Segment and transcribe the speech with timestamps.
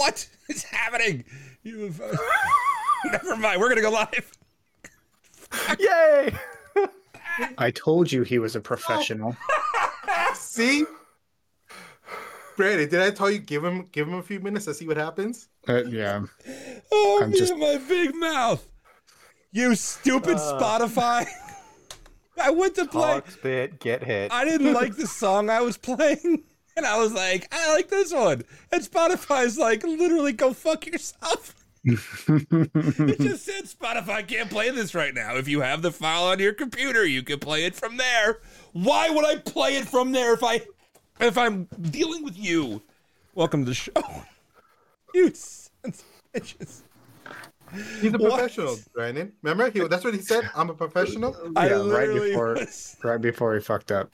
[0.00, 1.24] What is happening?
[1.62, 1.92] You
[3.12, 3.60] Never mind.
[3.60, 4.32] We're gonna go live.
[5.78, 6.32] Yay!
[7.58, 9.36] I told you he was a professional.
[10.34, 10.86] See,
[12.56, 14.96] Brandon, did I tell you give him give him a few minutes to see what
[14.96, 15.48] happens?
[15.68, 16.22] Uh, yeah.
[16.90, 18.66] Oh, I'm me just- and my big mouth.
[19.52, 21.26] You stupid Spotify.
[22.42, 23.02] I went to play.
[23.02, 24.32] Talk, spit, get hit.
[24.32, 26.44] I didn't like the song I was playing.
[26.76, 28.42] And I was like, I like this one.
[28.72, 31.54] And Spotify's like, literally, go fuck yourself.
[31.84, 31.98] it
[33.20, 35.36] just said Spotify can't play this right now.
[35.36, 38.38] If you have the file on your computer, you can play it from there.
[38.72, 40.60] Why would I play it from there if I
[41.20, 42.82] if I'm dealing with you?
[43.34, 43.92] Welcome to the show.
[45.12, 46.82] You sons of bitches.
[48.00, 48.30] He's a What?
[48.30, 49.32] professional, Brandon.
[49.42, 50.48] Remember, he, that's what he said.
[50.54, 51.36] I'm a professional.
[51.56, 54.08] I yeah, right before was- right before he fucked up.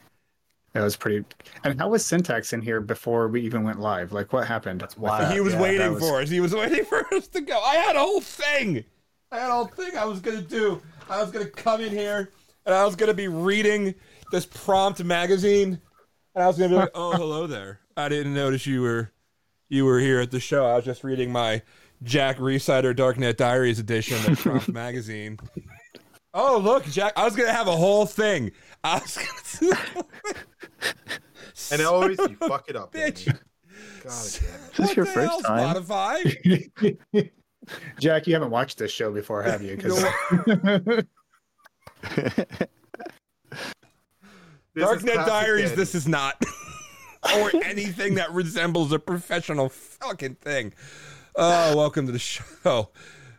[0.77, 1.25] It was pretty.
[1.65, 4.13] And how was syntax in here before we even went live?
[4.13, 4.81] Like, what happened?
[4.81, 5.33] That's wild.
[5.33, 6.29] he was yeah, waiting was- for us.
[6.29, 7.59] He was waiting for us to go.
[7.61, 8.85] I had a whole thing.
[9.33, 10.81] I had a whole thing I was gonna do.
[11.11, 12.31] I was gonna come in here
[12.65, 13.95] and I was gonna be reading
[14.33, 15.81] this prompt magazine,
[16.35, 17.81] and I was gonna be like, "Oh, hello there.
[17.97, 19.13] I didn't notice you were
[19.69, 20.65] you were here at the show.
[20.67, 21.63] I was just reading my
[22.03, 25.39] Jack Rhysider Darknet Diaries edition of Prompt magazine."
[26.35, 27.13] Oh, look, Jack!
[27.17, 28.53] I was gonna have a whole thing.
[28.87, 29.19] I was
[29.61, 30.05] gonna.
[31.73, 33.25] And always you fuck it up, bitch.
[33.25, 33.45] Brandon.
[34.03, 34.13] God damn it.
[34.13, 35.75] Is this What your the first hell, time?
[35.75, 37.31] Spotify.
[37.99, 39.77] Jack, you haven't watched this show before, have you?
[39.77, 40.05] 'Cause-
[44.75, 46.41] This is Darknet Diaries, this is not.
[47.37, 50.75] or anything that resembles a professional fucking thing.
[51.35, 52.91] Oh, welcome to the show.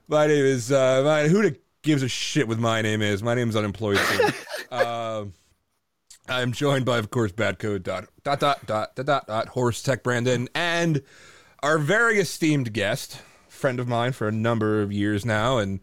[0.08, 1.58] My name is, uh, my, who the
[1.88, 3.24] gives a shit what my name is?
[3.24, 3.98] My name is Unemployed.
[3.98, 4.30] Too.
[4.76, 5.34] um,
[6.28, 10.04] I'm joined by, of course, Badcode dot dot dot dot dot dot, dot Horse Tech
[10.04, 11.02] Brandon and
[11.64, 15.80] our very esteemed guest, friend of mine for a number of years now, and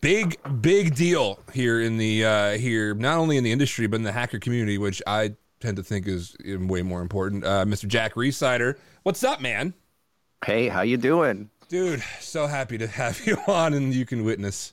[0.00, 4.02] big big deal here in the uh here not only in the industry but in
[4.02, 8.14] the hacker community which i tend to think is way more important uh mr jack
[8.14, 9.74] rhysider what's up man
[10.46, 11.50] hey, how you doing?
[11.68, 14.72] dude so happy to have you on and you can witness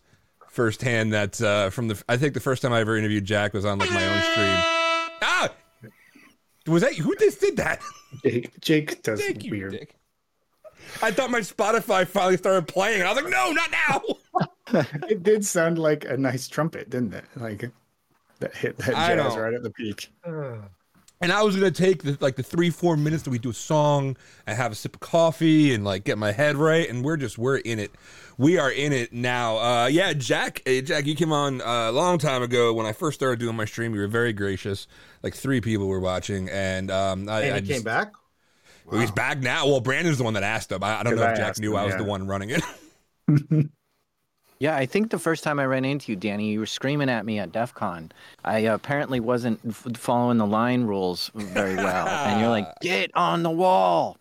[0.51, 3.63] firsthand that uh from the i think the first time i ever interviewed jack was
[3.63, 4.57] on like my own stream.
[5.23, 5.49] Ah!
[6.67, 7.79] Was that who just did that?
[8.23, 9.71] Jake, Jake does thank you weird.
[9.71, 9.95] dick.
[11.01, 13.01] I thought my spotify finally started playing.
[13.01, 14.01] I was like no not now.
[15.09, 17.25] It did sound like a nice trumpet, didn't it?
[17.35, 17.69] Like
[18.39, 20.09] that hit that jazz right at the peak.
[21.21, 23.53] And I was gonna take the, like the three four minutes that we do a
[23.53, 24.17] song
[24.47, 27.37] and have a sip of coffee and like get my head right, and we're just
[27.37, 27.91] we're in it.
[28.37, 29.57] We are in it now.
[29.57, 32.93] Uh, yeah, Jack, hey, Jack, you came on uh, a long time ago when I
[32.93, 33.93] first started doing my stream.
[33.93, 34.87] You were very gracious.
[35.21, 38.13] Like three people were watching, and um, I, And I he came back.
[38.85, 39.67] well, He's back now.
[39.67, 40.83] Well, Brandon's the one that asked him.
[40.83, 41.97] I, I don't know I if Jack asked knew him, I was yeah.
[41.99, 42.63] the one running it.
[44.61, 47.25] Yeah, I think the first time I ran into you, Danny, you were screaming at
[47.25, 48.11] me at DEF CON.
[48.45, 52.07] I apparently wasn't f- following the line rules very well.
[52.07, 54.17] and you're like, get on the wall.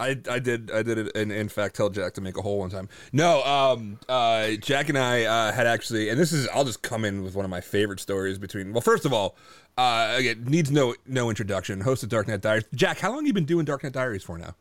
[0.00, 2.60] I, I did I did it and in fact tell Jack to make a hole
[2.60, 2.88] one time.
[3.12, 7.04] No, um, uh, Jack and I uh, had actually, and this is I'll just come
[7.04, 8.72] in with one of my favorite stories between.
[8.72, 9.36] Well, first of all,
[9.76, 11.82] uh, again, needs no no introduction.
[11.82, 12.64] Host of Darknet Diaries.
[12.74, 14.54] Jack, how long have you been doing Darknet Diaries for now?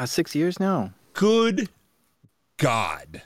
[0.00, 0.94] Uh, six years now.
[1.12, 1.68] Good
[2.56, 3.20] God,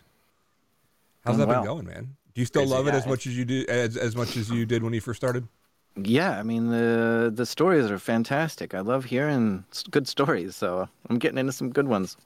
[1.26, 1.60] how's that well.
[1.60, 2.16] been going, man?
[2.34, 4.50] Do you still Crazy, love it as much as you do as as much as
[4.50, 5.48] you did when you first started?
[5.96, 8.74] Yeah, I mean the the stories are fantastic.
[8.74, 12.16] I love hearing good stories, so I'm getting into some good ones.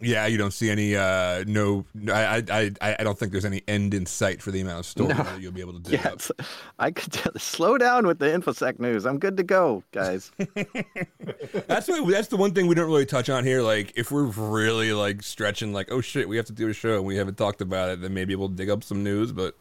[0.00, 0.96] Yeah, you don't see any.
[0.96, 4.60] Uh, no, I, I, I, I don't think there's any end in sight for the
[4.60, 5.22] amount of stories No.
[5.22, 6.20] that you'll be able to dig Yeah, up.
[6.78, 9.06] I could tell, slow down with the infosec news.
[9.06, 10.32] I'm good to go, guys.
[11.68, 13.62] That's why that's the one thing we don't really touch on here.
[13.62, 16.96] Like, if we're really like stretching, like, oh shit, we have to do a show
[16.96, 19.30] and we haven't talked about it, then maybe we'll dig up some news.
[19.32, 19.54] But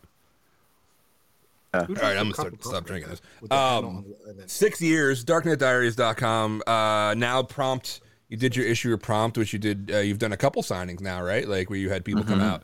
[1.74, 3.22] Uh, all right, I'm gonna start stop drinking this.
[3.40, 6.64] With the handle Um, on the- and then- six years, darknetdiaries.com.
[6.68, 8.02] Uh, now prompt.
[8.30, 9.92] You did your issue of prompt, which you did.
[9.94, 11.48] Uh, you've done a couple signings now, right?
[11.48, 12.64] Like where you had people come out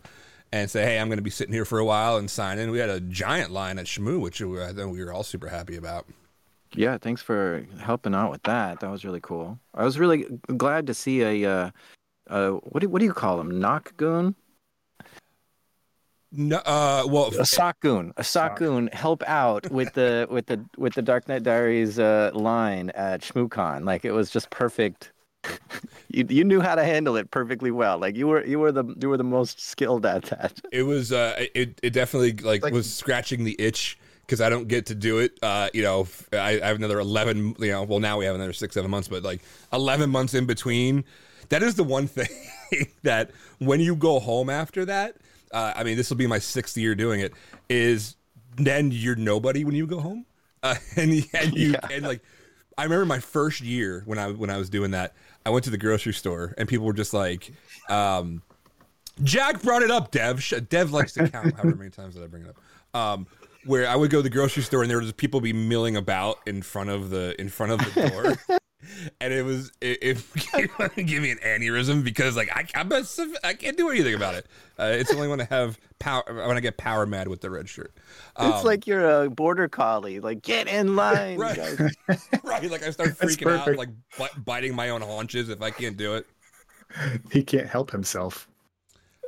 [0.51, 2.71] and say, "Hey, I'm going to be sitting here for a while and sign in."
[2.71, 5.47] We had a giant line at Shmoo, which we- I think we were all super
[5.49, 6.05] happy about.
[6.73, 8.79] Yeah, thanks for helping out with that.
[8.79, 9.59] That was really cool.
[9.73, 10.25] I was really
[10.57, 11.71] glad to see a uh,
[12.29, 13.51] uh, what do what do you call them?
[13.59, 14.35] NOC goon,
[16.31, 20.63] No, uh, well, a SOC goon, a SOC goon help out with the with the
[20.77, 23.83] with the Darknet Diaries uh, line at ShmooCon.
[23.83, 25.11] Like it was just perfect.
[26.09, 27.97] you you knew how to handle it perfectly well.
[27.97, 30.59] Like you were you were the you were the most skilled at that.
[30.71, 33.97] It was uh it it definitely like, Like- was scratching the itch
[34.29, 35.39] because I don't get to do it.
[35.41, 37.55] Uh, you know, I, I, have another eleven.
[37.57, 39.41] You know, well now we have another six, seven months, but like
[39.73, 41.03] eleven months in between.
[41.49, 45.15] That is the one thing that when you go home after that,
[45.51, 47.33] uh, I mean, this will be my sixth year doing it.
[47.69, 48.15] Is
[48.55, 50.25] then you're nobody when you go home,
[50.61, 52.21] uh, and and you and like.
[52.77, 55.13] I remember my first year when I when I was doing that.
[55.49, 57.51] I went to the grocery store and people were just like,
[57.89, 58.43] um,
[59.23, 62.43] "Jack brought it up." Dev, Dev likes to count however many times that I bring
[62.43, 62.57] it up.
[62.93, 63.25] Um,
[63.65, 66.37] where I would go to the grocery store and there was people be milling about
[66.45, 68.59] in front of the in front of the door.
[69.19, 73.03] And it was it, it give me an aneurysm because like I I'm a,
[73.43, 74.47] I can't do anything about it.
[74.79, 77.67] Uh, it's only when I have power when I get power mad with the red
[77.67, 77.91] shirt.
[78.39, 80.21] It's Um, like you're a border collie.
[80.21, 81.37] Like, get in line.
[81.39, 81.57] Right.
[82.43, 85.97] right, like I start freaking out, like bi- biting my own haunches if I can't
[85.97, 86.25] do it.
[87.31, 88.47] He can't help himself.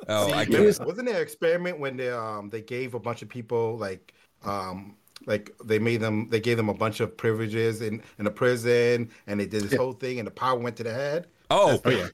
[0.08, 2.94] Oh, See, I there get was- wasn't there an experiment when they um they gave
[2.94, 4.14] a bunch of people like
[4.44, 4.96] um
[5.26, 9.10] like they made them they gave them a bunch of privileges in in a prison
[9.28, 9.78] and they did this Yeah.
[9.80, 11.28] whole thing and the power went to the head.
[11.50, 12.08] Oh, Oh yeah.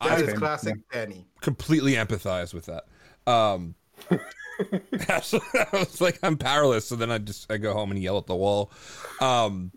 [0.00, 0.32] That I is Okay.
[0.34, 1.26] classic Danny.
[1.40, 2.84] completely empathize with that.
[3.30, 3.74] Um,
[5.22, 6.86] so I was like, I'm powerless.
[6.86, 8.72] So then I just I go home and yell at the wall.
[9.20, 9.70] Um,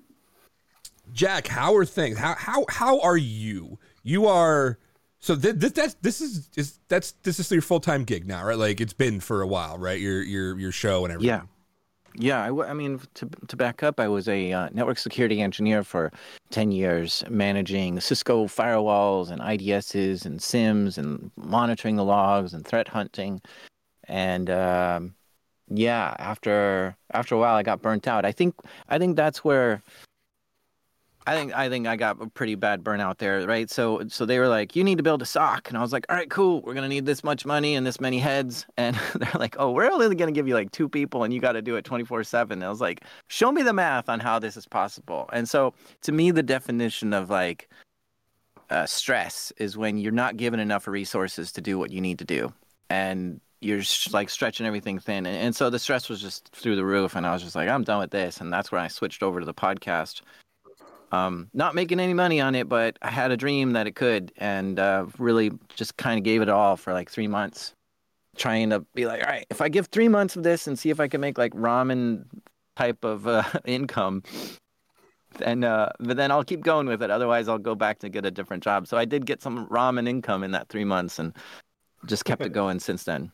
[1.14, 2.18] Jack, how are things?
[2.18, 3.78] How how how are you?
[4.04, 4.80] You are
[5.20, 8.44] so th- this that's this is is that's this is your full time gig now,
[8.46, 8.58] right?
[8.58, 10.00] Like it's been for a while, right?
[10.00, 11.30] Your your your show and everything.
[11.36, 11.42] Yeah.
[12.16, 15.42] Yeah, I, w- I mean, to, to back up, I was a uh, network security
[15.42, 16.12] engineer for
[16.50, 22.90] 10 years, managing Cisco firewalls and IDSs and SIEMs and monitoring the logs and threat
[22.90, 23.42] hunting.
[24.08, 25.16] And um,
[25.70, 28.26] yeah, after after a while, I got burnt out.
[28.26, 28.56] I think
[28.90, 29.82] I think that's where
[31.28, 33.70] I think I think I got a pretty bad burnout there, right?
[33.70, 36.06] So so they were like, "You need to build a SOC," and I was like,
[36.10, 36.62] "All right, cool.
[36.62, 39.92] We're gonna need this much money and this many heads." And they're like, "Oh, we're
[39.92, 42.24] only gonna give you like two people, and you got to do it twenty four
[42.24, 45.74] 7 I was like, "Show me the math on how this is possible." And so
[46.02, 47.70] to me, the definition of like
[48.72, 52.26] uh, stress is when you're not given enough resources to do what you need to
[52.26, 52.52] do,
[52.90, 55.28] and you're like stretching everything thin.
[55.28, 57.70] And, and so the stress was just through the roof, and I was just like,
[57.70, 60.22] "I'm done with this," and that's when I switched over to the podcast
[61.12, 64.32] um, not making any money on it, but I had a dream that it could,
[64.38, 67.74] and uh, really just kind of gave it all for like three months,
[68.38, 70.90] trying to be like, all right, if I give three months of this and see
[70.90, 72.26] if I can make like ramen
[72.76, 74.24] type of uh, income,
[75.38, 77.12] then uh, but then I'll keep going with it.
[77.12, 78.88] Otherwise, I'll go back to get a different job.
[78.88, 81.34] So I did get some ramen income in that three months, and
[82.06, 83.32] just kept it going since then.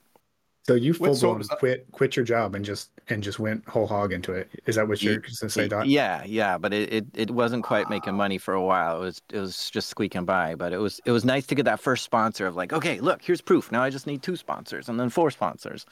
[0.67, 3.65] So you full Wait, so- blown quit quit your job and just and just went
[3.69, 4.49] whole hog into it.
[4.65, 5.85] Is that what you're going to say, Doc?
[5.87, 8.97] Yeah, yeah, but it, it, it wasn't quite making money for a while.
[8.97, 10.55] It was it was just squeaking by.
[10.55, 13.21] But it was it was nice to get that first sponsor of like, okay, look,
[13.21, 13.71] here's proof.
[13.71, 15.85] Now I just need two sponsors and then four sponsors.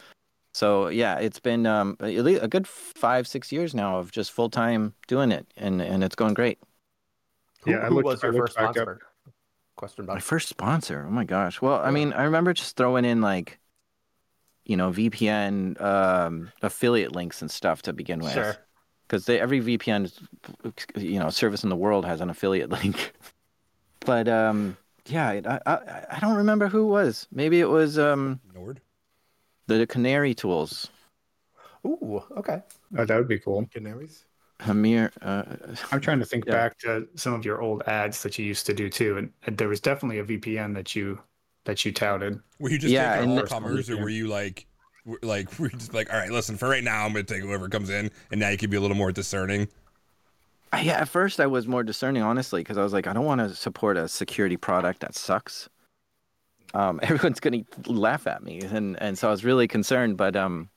[0.54, 4.32] So yeah, it's been um, at least a good five six years now of just
[4.34, 6.60] full time doing it, and and it's going great.
[7.64, 8.76] Who, Yeah, I who looked- was your first back up.
[8.76, 9.00] sponsor?
[9.78, 11.06] Question My first sponsor.
[11.08, 11.62] Oh my gosh.
[11.62, 13.60] Well, I mean, I remember just throwing in like,
[14.66, 18.34] you know, VPN um, affiliate links and stuff to begin with.
[18.34, 18.56] Sure.
[19.08, 20.12] because every VPN,
[20.98, 23.14] you know, service in the world has an affiliate link.
[24.02, 27.28] but um, yeah, I, I I don't remember who it was.
[27.32, 28.82] Maybe it was um Nord.
[29.68, 30.90] the Canary Tools.
[31.86, 32.62] Ooh, okay.
[32.98, 33.66] Oh, that would be cool.
[33.72, 34.26] Canaries.
[34.62, 35.12] Hamir.
[35.22, 35.44] Uh,
[35.92, 36.54] I'm trying to think Yeah.
[36.54, 39.58] back to some of your old ads that you used to do too, and, and
[39.58, 41.20] there was definitely a VPN that you
[41.66, 42.40] that you touted.
[42.60, 44.66] Were you just Yeah, taking all comers, or were you like,
[45.22, 47.44] like, were you just like, all right, listen, for right now, I'm going to take
[47.44, 49.68] whoever comes in, and now you can be a little more discerning.
[50.72, 53.26] I- yeah, at first I was more discerning, honestly, because I was like, I don't
[53.26, 55.70] want to support a security product that sucks.
[56.74, 60.18] Um, everyone's gonna laugh at me, and and so I was really concerned.
[60.18, 60.70] But um,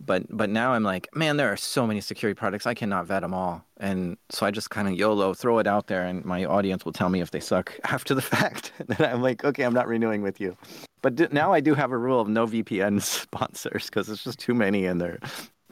[0.00, 3.22] but but now I'm like, man, there are so many security products, I cannot vet
[3.22, 6.44] them all, and so I just kind of YOLO throw it out there, and my
[6.44, 8.72] audience will tell me if they suck after the fact.
[8.86, 10.56] then I'm like, okay, I'm not renewing with you.
[11.02, 14.38] But d- now I do have a rule of no VPN sponsors because it's just
[14.38, 15.18] too many, and they're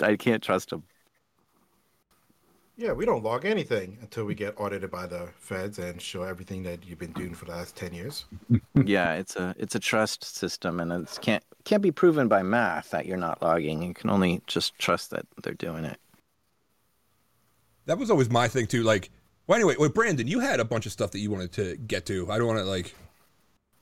[0.01, 0.85] I can't trust them.
[2.79, 6.63] Yeah, we don't log anything until we get audited by the feds and show everything
[6.65, 8.27] that you've been doing for the last ten years.
[8.85, 12.91] yeah, it's a it's a trust system, and it can't can't be proven by math
[12.91, 13.83] that you're not logging.
[13.83, 15.99] You can only just trust that they're doing it.
[17.87, 18.83] That was always my thing too.
[18.83, 19.11] Like,
[19.47, 22.05] well, anyway, wait, Brandon, you had a bunch of stuff that you wanted to get
[22.07, 22.31] to.
[22.31, 22.95] I don't want to like.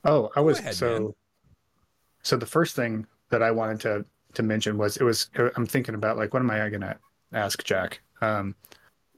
[0.05, 0.99] Oh, I was ahead, so.
[0.99, 1.13] man.
[2.23, 5.95] So the first thing that I wanted to to mention was it was I'm thinking
[5.95, 6.97] about like what am I gonna
[7.33, 7.99] ask Jack?
[8.21, 8.55] Um,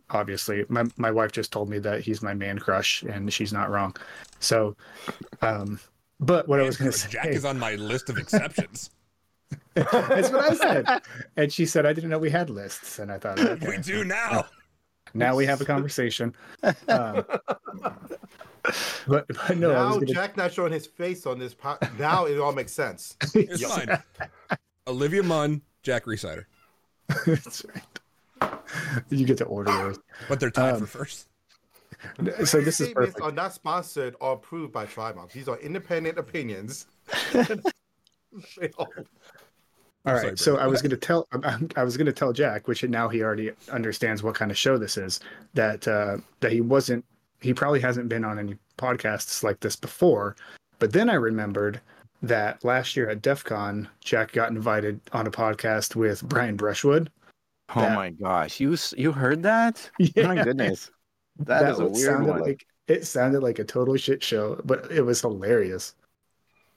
[0.10, 3.70] obviously, my my wife just told me that he's my man crush, and she's not
[3.70, 3.96] wrong.
[4.40, 4.76] So,
[5.42, 5.80] um,
[6.20, 8.90] but what I was gonna say, Jack is on my list of exceptions.
[9.76, 11.02] That's what I said.
[11.38, 13.00] And she said, I didn't know we had lists.
[13.00, 14.46] And I thought, okay, We do now.
[15.14, 16.36] now we have a conversation.
[16.64, 17.24] Um,
[19.08, 21.54] but, but no, I was now gonna, Jack not showing his face on this.
[21.54, 23.16] Po- now it all makes sense.
[23.34, 24.02] It's fine.
[24.88, 26.46] Olivia Munn, Jack Rhysider.
[27.26, 27.84] That's right.
[29.10, 30.00] You get to order those.
[30.30, 31.28] But they're tied Um, for first.
[32.46, 33.22] So this is Statements perfect.
[33.22, 35.32] are not sponsored or approved by Tribox.
[35.32, 36.86] These are independent opinions.
[37.36, 38.88] all
[40.06, 40.38] right, Sorry.
[40.38, 40.64] So Brandon.
[40.64, 43.22] I was going to tell I- I was going to tell Jack, which now he
[43.24, 45.20] already understands what kind of show this is.
[45.54, 47.04] That uh, that he wasn't.
[47.42, 50.36] He probably hasn't been on any podcasts like this before.
[50.80, 51.82] But then I remembered
[52.24, 57.12] that last year at DEF CON, Jack got invited on a podcast with Brian Brushwood.
[57.76, 59.90] Oh That- my gosh, you you heard that?
[60.16, 60.90] My goodness,
[61.40, 62.42] that is a weird sounded one.
[62.42, 65.94] like it sounded like a total shit show, but it was hilarious.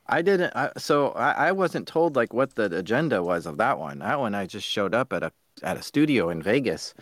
[0.08, 0.52] I didn't.
[0.56, 4.00] I, so I, I wasn't told like what the agenda was of that one.
[4.00, 5.30] That one I just showed up at a
[5.62, 6.94] at a studio in Vegas,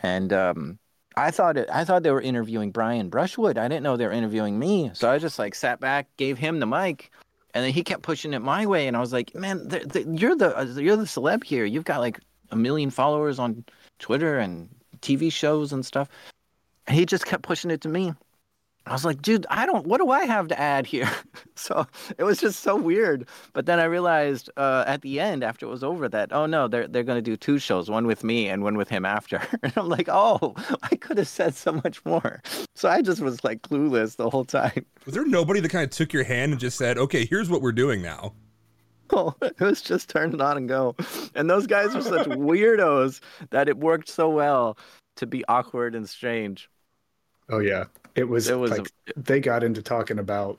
[0.00, 0.78] and um,
[1.16, 1.68] I thought it.
[1.72, 3.58] I thought they were interviewing Brian Brushwood.
[3.58, 4.90] I didn't know they were interviewing me.
[4.94, 7.12] So I just like sat back, gave him the mic,
[7.54, 8.88] and then he kept pushing it my way.
[8.88, 11.64] And I was like, man, you're the you're the celeb here.
[11.64, 12.18] You've got like
[12.52, 13.64] a million followers on
[13.98, 14.68] Twitter and
[15.00, 16.08] TV shows and stuff.
[16.86, 18.12] And he just kept pushing it to me.
[18.84, 19.86] I was like, dude, I don't.
[19.86, 21.08] What do I have to add here?
[21.54, 21.86] so
[22.18, 23.28] it was just so weird.
[23.52, 26.66] But then I realized uh, at the end, after it was over, that oh no,
[26.66, 29.40] they're they're going to do two shows, one with me and one with him after.
[29.62, 32.42] and I'm like, oh, I could have said so much more.
[32.74, 34.84] So I just was like clueless the whole time.
[35.06, 37.62] Was there nobody that kind of took your hand and just said, okay, here's what
[37.62, 38.34] we're doing now?
[39.42, 40.96] it was just turn it on and go.
[41.34, 44.78] And those guys were such weirdos that it worked so well
[45.16, 46.70] to be awkward and strange.
[47.48, 48.48] Oh yeah, it was.
[48.48, 50.58] It was like they got into talking about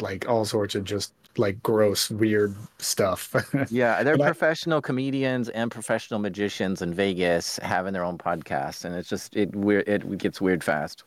[0.00, 3.34] like all sorts of just like gross, weird stuff.
[3.70, 8.84] Yeah, they're And I- professional comedians and professional magicians in Vegas having their own podcast,
[8.84, 9.86] and it's just it weird.
[9.88, 11.04] It gets weird fast.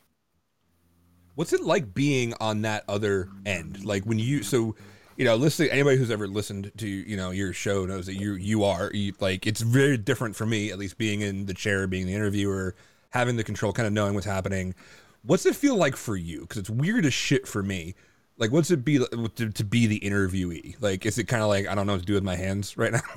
[1.36, 3.86] What's it like being on that other end?
[3.86, 4.76] Like when you so
[5.18, 8.34] you know, listening anybody who's ever listened to, you know, your show knows that you
[8.34, 11.88] you are you, like it's very different for me, at least being in the chair,
[11.88, 12.76] being the interviewer,
[13.10, 14.76] having the control, kind of knowing what's happening.
[15.24, 16.42] What's it feel like for you?
[16.42, 17.96] Because it's weird as shit for me.
[18.38, 20.76] Like, what's it be to, to be the interviewee?
[20.80, 22.78] Like, is it kind of like I don't know what to do with my hands
[22.78, 23.02] right now?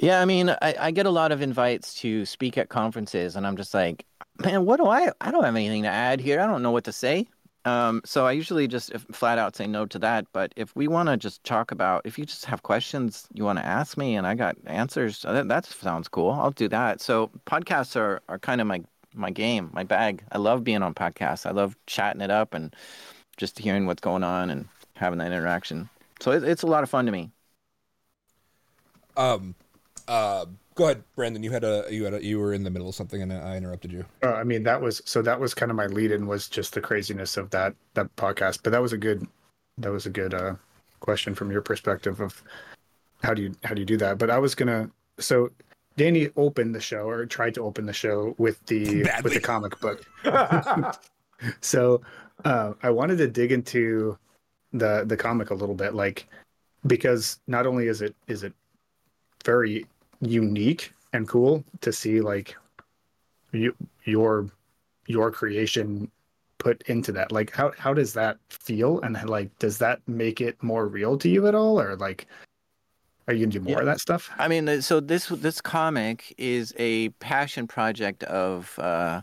[0.00, 3.46] Yeah, I mean, I, I get a lot of invites to speak at conferences, and
[3.46, 4.06] I'm just like,
[4.38, 5.10] man, what do I?
[5.20, 6.40] I don't have anything to add here.
[6.40, 7.26] I don't know what to say.
[7.64, 10.26] Um, so I usually just flat out say no to that.
[10.32, 13.58] But if we want to just talk about, if you just have questions you want
[13.58, 16.30] to ask me, and I got answers, uh, that, that sounds cool.
[16.30, 17.00] I'll do that.
[17.00, 18.82] So podcasts are are kind of my
[19.14, 20.22] my game, my bag.
[20.32, 21.46] I love being on podcasts.
[21.46, 22.74] I love chatting it up and
[23.36, 25.88] just hearing what's going on and having that interaction.
[26.20, 27.30] So it, it's a lot of fun to me.
[29.16, 29.54] Um,
[30.06, 30.46] uh,
[30.78, 31.42] go ahead, Brandon.
[31.42, 33.56] You had a you had a you were in the middle of something and I
[33.56, 34.04] interrupted you.
[34.22, 36.80] Uh, I mean, that was so that was kind of my lead-in was just the
[36.80, 38.60] craziness of that that podcast.
[38.62, 39.26] But that was a good
[39.78, 40.54] that was a good uh,
[41.00, 42.42] question from your perspective of
[43.24, 44.18] how do you how do you do that.
[44.18, 45.50] But I was gonna so
[45.96, 49.22] Danny opened the show or tried to open the show with the Badly.
[49.24, 50.06] with the comic book.
[51.60, 52.00] so
[52.44, 54.16] uh, I wanted to dig into
[54.72, 56.28] the the comic a little bit, like
[56.86, 58.52] because not only is it is it
[59.44, 59.84] very
[60.20, 62.56] unique and cool to see like
[63.52, 64.48] you, your
[65.06, 66.10] your creation
[66.58, 70.60] put into that like how how does that feel and like does that make it
[70.62, 72.26] more real to you at all or like
[73.28, 73.80] are you gonna do more Yeah.
[73.80, 78.76] of that stuff I mean, uh, so this this comic is a passion project of
[78.78, 79.20] uh,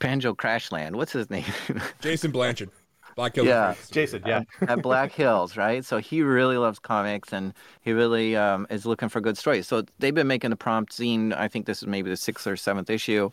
[0.00, 0.92] Banjo Crashland.
[0.96, 1.44] What's his name?
[2.00, 2.70] Jason Blanchard,
[3.16, 3.44] Black Hill.
[3.44, 3.74] Yeah.
[3.90, 4.42] Jason, yeah.
[4.62, 5.84] At Black Hills, right?
[5.84, 7.52] So he really loves comics and
[7.82, 9.66] he really um, is looking for good stories.
[9.66, 11.36] So they've been making the prompt zine.
[11.36, 13.30] I think this is maybe the sixth or seventh issue.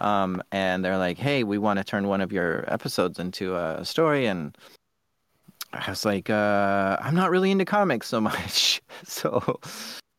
[0.00, 3.84] Um, and they're like, hey, we want to turn one of your episodes into a
[3.84, 4.26] story.
[4.26, 4.56] And
[5.72, 8.80] I was like, uh, I'm not really into comics so much.
[9.04, 9.60] so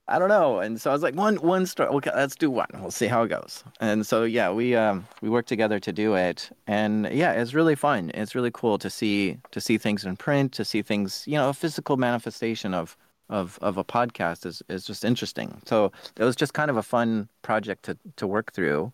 [0.08, 0.60] I don't know.
[0.60, 1.89] And so I was like, one one story.
[1.89, 2.67] Okay, let's do one.
[2.75, 3.63] We'll see how it goes.
[3.79, 6.50] And so yeah, we um we worked together to do it.
[6.67, 8.12] And yeah, it's really fun.
[8.13, 11.50] It's really cool to see to see things in print, to see things, you know,
[11.50, 12.98] a physical manifestation of
[13.29, 15.62] of of a podcast is is just interesting.
[15.65, 18.91] So it was just kind of a fun project to to work through.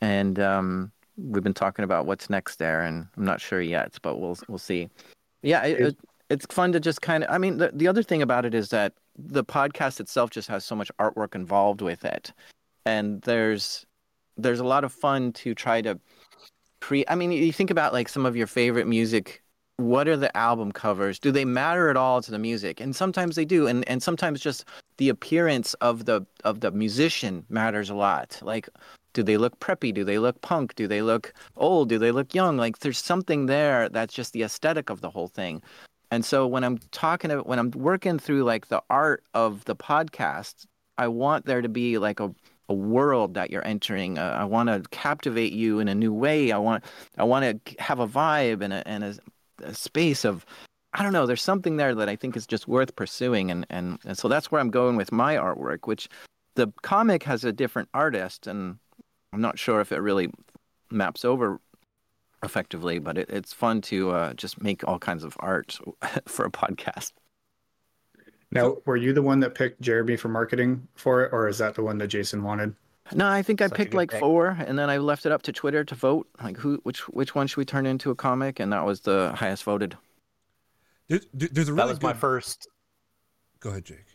[0.00, 4.16] And um we've been talking about what's next there and I'm not sure yet, but
[4.18, 4.88] we'll we'll see.
[5.42, 5.96] Yeah, it, it,
[6.30, 8.70] it's fun to just kind of I mean the the other thing about it is
[8.70, 12.32] that the podcast itself just has so much artwork involved with it
[12.86, 13.86] and there's
[14.36, 15.98] there's a lot of fun to try to
[16.80, 19.42] create i mean you think about like some of your favorite music
[19.82, 21.18] what are the album covers?
[21.18, 22.80] Do they matter at all to the music?
[22.80, 24.64] And sometimes they do, and and sometimes just
[24.98, 28.38] the appearance of the of the musician matters a lot.
[28.42, 28.68] Like,
[29.12, 29.92] do they look preppy?
[29.92, 30.74] Do they look punk?
[30.74, 31.88] Do they look old?
[31.88, 32.56] Do they look young?
[32.56, 35.62] Like, there's something there that's just the aesthetic of the whole thing.
[36.12, 39.74] And so when I'm talking to, when I'm working through like the art of the
[39.74, 40.66] podcast,
[40.98, 42.34] I want there to be like a
[42.68, 44.18] a world that you're entering.
[44.18, 46.52] Uh, I want to captivate you in a new way.
[46.52, 46.84] I want
[47.16, 49.14] I want to have a vibe and a and a,
[49.62, 50.44] a space of
[50.92, 51.24] I don't know.
[51.24, 54.52] There's something there that I think is just worth pursuing, and, and and so that's
[54.52, 55.86] where I'm going with my artwork.
[55.86, 56.10] Which
[56.56, 58.76] the comic has a different artist, and
[59.32, 60.30] I'm not sure if it really
[60.90, 61.58] maps over
[62.42, 65.78] effectively, but it, it's fun to uh, just make all kinds of art
[66.26, 67.12] for a podcast.
[68.50, 71.74] Now, were you the one that picked Jeremy for marketing for it, or is that
[71.74, 72.74] the one that Jason wanted?
[73.14, 74.20] No, I think I picked good like pick.
[74.20, 77.34] four, and then I left it up to Twitter to vote, like who, which, which
[77.34, 79.96] one should we turn into a comic, and that was the highest voted.
[81.08, 82.68] There's, there's a really That was my first.
[83.60, 84.06] Go ahead, Jake.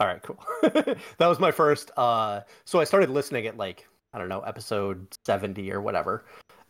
[0.00, 0.38] All right, cool.
[0.62, 1.90] that was my first.
[1.96, 6.24] Uh, so I started listening at like I don't know episode seventy or whatever,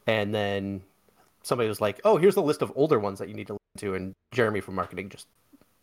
[0.09, 0.83] and then
[1.45, 3.89] somebody was like, "Oh, here's the list of older ones that you need to listen
[3.91, 5.29] to," and Jeremy from marketing just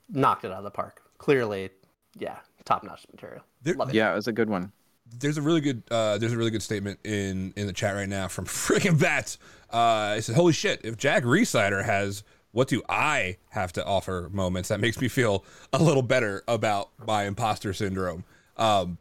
[0.10, 1.01] knocked it out of the park.
[1.17, 1.70] Clearly,
[2.17, 3.41] yeah, top notch material.
[3.62, 3.96] There- Love it.
[3.96, 4.72] Yeah, it was a good one.
[5.20, 8.10] there's a really good uh, there's a really good statement in in the chat right
[8.10, 9.38] now from freaking Bats.
[9.70, 10.82] Uh, it says, "Holy shit!
[10.84, 15.44] If Jack Rhysider has what do I have to offer moments, that makes me feel
[15.74, 18.24] a little better about my imposter syndrome."
[18.58, 18.98] Um,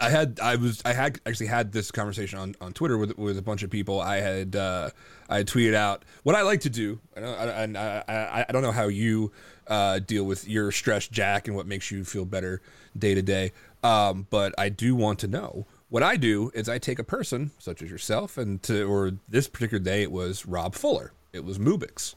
[0.00, 3.38] I had I was I had actually had this conversation on, on Twitter with with
[3.38, 4.00] a bunch of people.
[4.00, 4.90] I had uh,
[5.28, 8.72] I had tweeted out what I like to do, and I, I, I, don't know
[8.72, 9.32] how you
[9.66, 12.60] uh, deal with your stress, Jack, and what makes you feel better
[12.96, 13.52] day to day.
[13.82, 17.50] Um, but I do want to know what I do is I take a person
[17.58, 21.58] such as yourself, and to or this particular day it was Rob Fuller, it was
[21.58, 22.14] Mubix,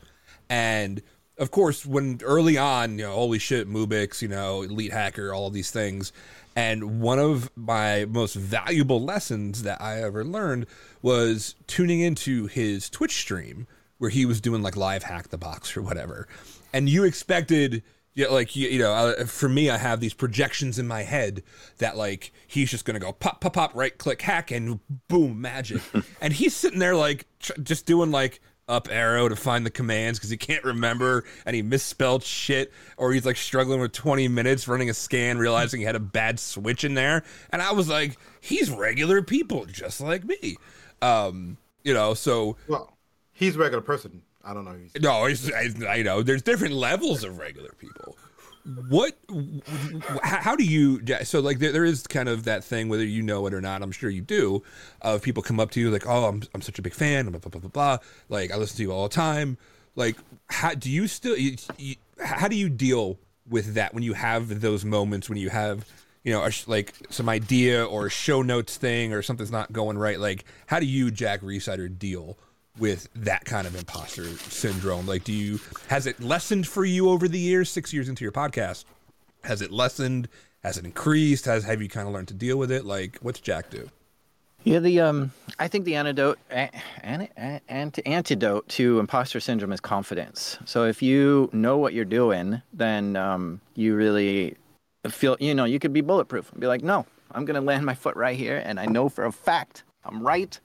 [0.49, 1.01] and
[1.39, 5.49] of course, when early on, you know, holy shit, Mubix, you know, elite hacker, all
[5.49, 6.11] these things.
[6.59, 10.65] And one of my most valuable lessons that I ever learned
[11.01, 13.65] was tuning into his Twitch stream
[13.97, 16.27] where he was doing like live hack the box or whatever.
[16.73, 17.81] And you expected,
[18.13, 21.43] yeah, like, you, you know, uh, for me, I have these projections in my head
[21.77, 25.39] that like he's just going to go pop, pop, pop, right click hack and boom,
[25.39, 25.81] magic.
[26.21, 30.19] and he's sitting there like tr- just doing like, up arrow to find the commands
[30.19, 34.67] because he can't remember and he misspelled shit or he's like struggling with 20 minutes
[34.67, 38.17] running a scan realizing he had a bad switch in there and i was like
[38.39, 40.55] he's regular people just like me
[41.01, 42.95] um you know so Well,
[43.33, 44.21] he's a regular person.
[44.43, 44.71] I don't know.
[44.71, 48.15] Who he's, no it's, I, I know there's different levels of regular people
[48.89, 49.17] what
[50.21, 53.45] how do you so like there, there is kind of that thing whether you know
[53.47, 54.61] it or not i'm sure you do
[55.01, 57.39] of people come up to you like oh i'm, I'm such a big fan blah,
[57.39, 57.97] blah blah blah blah.
[58.27, 59.57] Like i listen to you all the time.
[59.95, 60.17] Like
[60.47, 63.17] how do you still you, you, how do you deal
[63.47, 65.85] with that when you have those moments when you have
[66.23, 70.19] you know a, like some idea or show notes thing or something's not going right?
[70.19, 72.37] Like how do you jack rhysider deal
[72.79, 75.05] with that kind of imposter syndrome?
[75.05, 78.31] Like do you has it lessened for you over the years six years into your
[78.31, 78.85] podcast?
[79.43, 80.27] Has it lessened?
[80.63, 81.45] Has it increased?
[81.45, 82.85] Has have you kind of learned to deal with it?
[82.85, 83.89] Like what's jack do?
[84.63, 86.69] Yeah, the um, I think the antidote, a-
[87.01, 87.61] an, an,
[88.05, 90.57] antidote to imposter syndrome is confidence.
[90.65, 94.57] So if you know what you're doing, then um, you really
[95.07, 97.95] feel, you know, you could be bulletproof and be like, no, I'm gonna land my
[97.95, 100.59] foot right here, and I know for a fact I'm right.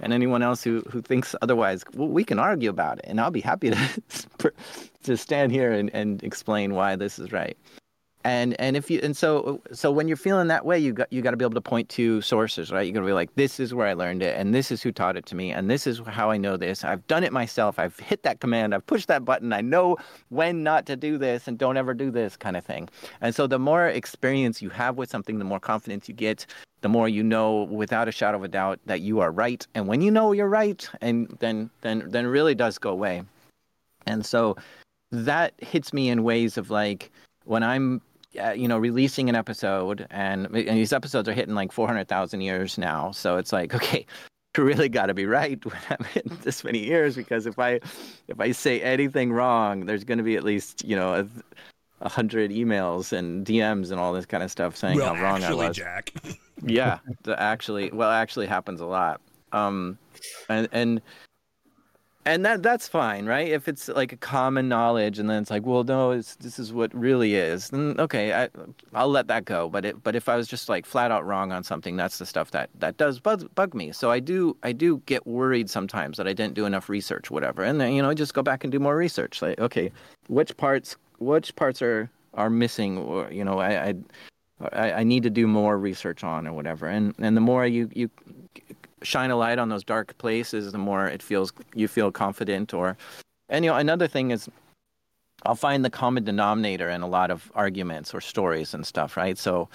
[0.00, 3.30] And anyone else who, who thinks otherwise, well, we can argue about it, and I'll
[3.30, 4.52] be happy to
[5.04, 7.56] to stand here and, and explain why this is right
[8.24, 11.20] and and if you and so so when you're feeling that way you got you
[11.20, 12.86] got to be able to point to sources right?
[12.86, 14.90] You got to be like this is where i learned it and this is who
[14.90, 16.84] taught it to me and this is how i know this.
[16.84, 17.78] I've done it myself.
[17.78, 18.74] I've hit that command.
[18.74, 19.52] I've pushed that button.
[19.52, 19.98] I know
[20.30, 22.88] when not to do this and don't ever do this kind of thing.
[23.20, 26.46] And so the more experience you have with something the more confidence you get
[26.80, 29.66] the more you know without a shadow of a doubt that you are right.
[29.74, 33.22] And when you know you're right and then then then it really does go away.
[34.06, 34.56] And so
[35.10, 37.10] that hits me in ways of like
[37.44, 38.00] when I'm,
[38.42, 42.78] uh, you know, releasing an episode, and, and these episodes are hitting like 400,000 years
[42.78, 43.10] now.
[43.10, 44.06] So it's like, okay,
[44.56, 47.80] you really got to be right when I'm hitting this many years because if I,
[48.28, 51.26] if I say anything wrong, there's going to be at least, you know, a,
[52.00, 55.42] a hundred emails and DMs and all this kind of stuff saying well how wrong
[55.42, 55.76] actually I was.
[55.76, 56.12] Jack.
[56.62, 56.98] Yeah
[57.38, 59.20] actually well actually happens a lot.
[59.52, 59.98] Um
[60.48, 61.00] and and
[62.26, 63.48] and that that's fine, right?
[63.48, 66.94] If it's like a common knowledge, and then it's like, well, no, this is what
[66.94, 67.68] really is.
[67.68, 68.48] Then okay, I,
[68.94, 69.68] I'll let that go.
[69.68, 72.26] But it, but if I was just like flat out wrong on something, that's the
[72.26, 73.92] stuff that that does bug, bug me.
[73.92, 77.62] So I do I do get worried sometimes that I didn't do enough research, whatever.
[77.62, 79.42] And then you know, I just go back and do more research.
[79.42, 79.92] Like, okay,
[80.28, 83.88] which parts which parts are are missing, or you know, I.
[83.88, 83.94] I
[84.72, 87.90] I, I need to do more research on or whatever, and and the more you
[87.92, 88.08] you
[89.04, 92.74] shine a light on those dark places, the more it feels you feel confident.
[92.74, 92.96] Or,
[93.48, 94.48] and you know, another thing is,
[95.44, 99.36] I'll find the common denominator in a lot of arguments or stories and stuff, right?
[99.36, 99.68] So,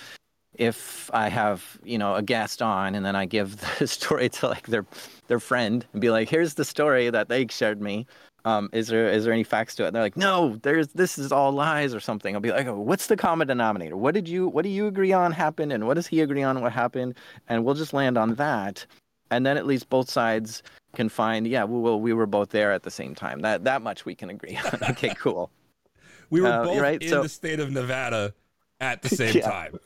[0.55, 4.47] if I have you know a guest on and then I give the story to
[4.47, 4.85] like their
[5.27, 8.07] their friend and be like, here's the story that they shared me.
[8.45, 9.87] Um, is there is there any facts to it?
[9.87, 12.35] And they're like, no, there's this is all lies or something.
[12.35, 13.97] I'll be like, oh, what's the common denominator?
[13.97, 16.61] What did you what do you agree on happened, and what does he agree on
[16.61, 17.15] what happened?
[17.47, 18.85] And we'll just land on that,
[19.31, 20.63] and then at least both sides
[20.95, 23.39] can find, yeah, well, we were both there at the same time.
[23.41, 24.79] That that much we can agree on.
[24.91, 25.49] okay, cool.
[26.31, 28.35] We were Uh, both right, in so- the state of Nevada
[28.79, 29.49] at the same Yeah.
[29.49, 29.79] time.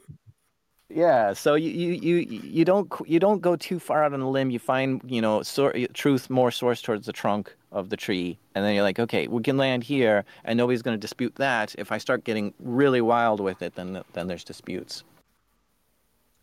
[0.90, 4.30] Yeah, so you, you you you don't you don't go too far out on a
[4.30, 4.52] limb.
[4.52, 8.64] You find you know sor- truth more source towards the trunk of the tree, and
[8.64, 11.74] then you're like, okay, we can land here, and nobody's going to dispute that.
[11.80, 15.04] If I start getting really wild with it, then then there's disputes.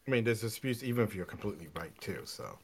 [0.09, 2.23] I mean, there's disputes even if you're completely right too.
[2.25, 2.59] So,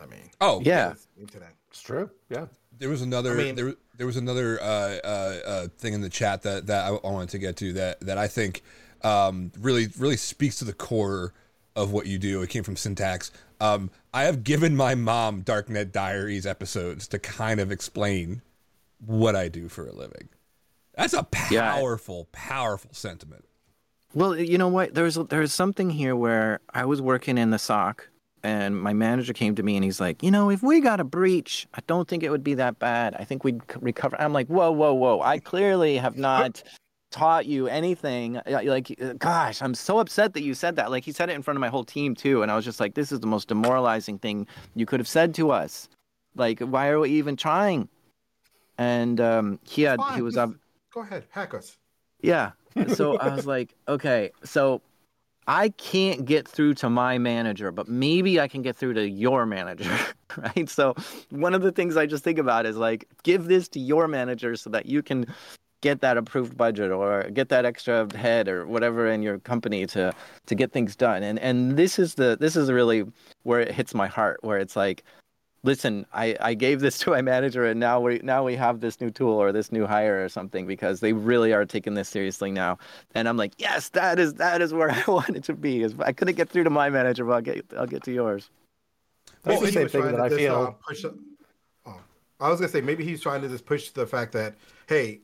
[0.00, 0.92] I mean, Oh Yeah.
[0.92, 1.54] it's internet.
[1.70, 2.10] It's true.
[2.28, 2.46] Yeah.
[2.78, 3.32] There was another.
[3.32, 5.06] I mean- there, there was another uh, uh,
[5.46, 8.18] uh, thing in the chat that, that I, I wanted to get to that that
[8.18, 8.62] I think
[9.02, 11.32] um, really really speaks to the core
[11.74, 12.42] of what you do.
[12.42, 13.30] It came from syntax.
[13.60, 18.42] Um, I have given my mom Darknet Diaries episodes to kind of explain
[19.04, 20.28] what I do for a living.
[20.94, 21.74] That's a Yeah.
[21.74, 23.44] powerful, powerful sentiment.
[24.14, 24.94] Well, you know what?
[24.94, 28.08] There's there's something here where I was working in the SOC,
[28.42, 31.04] and my manager came to me and he's like, you know, if we got a
[31.04, 33.16] breach, I don't think it would be that bad.
[33.18, 34.20] I think we'd recover.
[34.20, 35.20] I'm like, whoa, whoa, whoa!
[35.20, 36.62] I clearly have not
[37.10, 38.36] taught you anything.
[38.38, 40.90] Uh, Like, uh, gosh, I'm so upset that you said that.
[40.90, 42.80] Like, he said it in front of my whole team too, and I was just
[42.80, 45.88] like, this is the most demoralizing thing you could have said to us.
[46.34, 47.88] Like, why are we even trying?
[48.78, 50.50] And um, he had Fine, he was up.
[50.92, 51.78] Go ahead, hack us.
[52.20, 52.52] Yeah.
[52.88, 54.82] So I was like, okay, so
[55.46, 59.46] I can't get through to my manager, but maybe I can get through to your
[59.46, 59.96] manager,
[60.36, 60.68] right?
[60.68, 60.94] So
[61.30, 64.56] one of the things I just think about is like, give this to your manager
[64.56, 65.26] so that you can
[65.82, 70.12] get that approved budget or get that extra head or whatever in your company to
[70.46, 71.22] to get things done.
[71.22, 73.04] And and this is the this is really
[73.44, 75.04] where it hits my heart, where it's like,
[75.66, 79.00] listen, I, I gave this to my manager and now we now we have this
[79.00, 82.50] new tool or this new hire or something because they really are taking this seriously
[82.50, 82.78] now.
[83.14, 85.82] And I'm like, yes, that is that is where I wanted to be.
[85.82, 88.48] Is I couldn't get through to my manager, but I'll get I'll get to yours.
[89.42, 90.54] That's Maybe the same thing that I to just, feel.
[90.54, 92.00] uh, push oh,
[92.40, 94.54] I was gonna say maybe he's trying to just push the fact that
[94.88, 95.20] hey,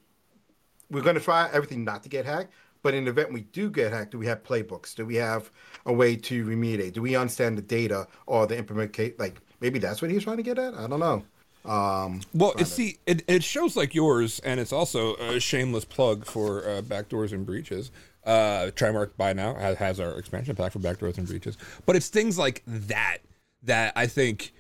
[0.90, 2.52] we're gonna try everything not to get hacked,
[2.82, 4.94] but in the event we do get hacked, do we have playbooks?
[4.94, 5.50] Do we have
[5.86, 6.92] a way to remediate?
[6.92, 9.14] Do we understand the data or the implementation?
[9.18, 10.74] Like maybe that's what he's trying to get at.
[10.74, 11.22] I don't know.
[11.64, 16.26] Um, Well, it, see, it, it shows like yours, and it's also a shameless plug
[16.26, 17.92] for uh, backdoors and breaches.
[18.26, 22.08] Uh, Trimark by now has, has our expansion pack for backdoors and breaches, but it's
[22.08, 23.18] things like that
[23.62, 24.52] that I think,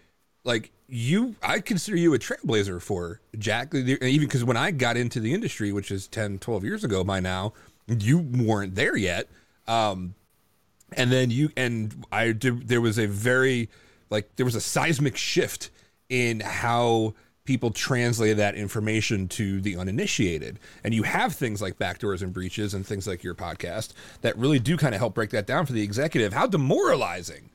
[0.44, 3.74] like you, I consider you a trailblazer for Jack.
[3.74, 7.18] Even because when I got into the industry, which is 10, 12 years ago by
[7.18, 7.52] now,
[7.88, 9.28] you weren't there yet.
[9.66, 10.14] Um,
[10.96, 12.68] and then you and I did.
[12.68, 13.68] There was a very
[14.12, 15.70] like there was a seismic shift
[16.08, 20.60] in how people translated that information to the uninitiated.
[20.84, 24.60] And you have things like backdoors and breaches and things like your podcast that really
[24.60, 26.32] do kind of help break that down for the executive.
[26.32, 27.50] How demoralizing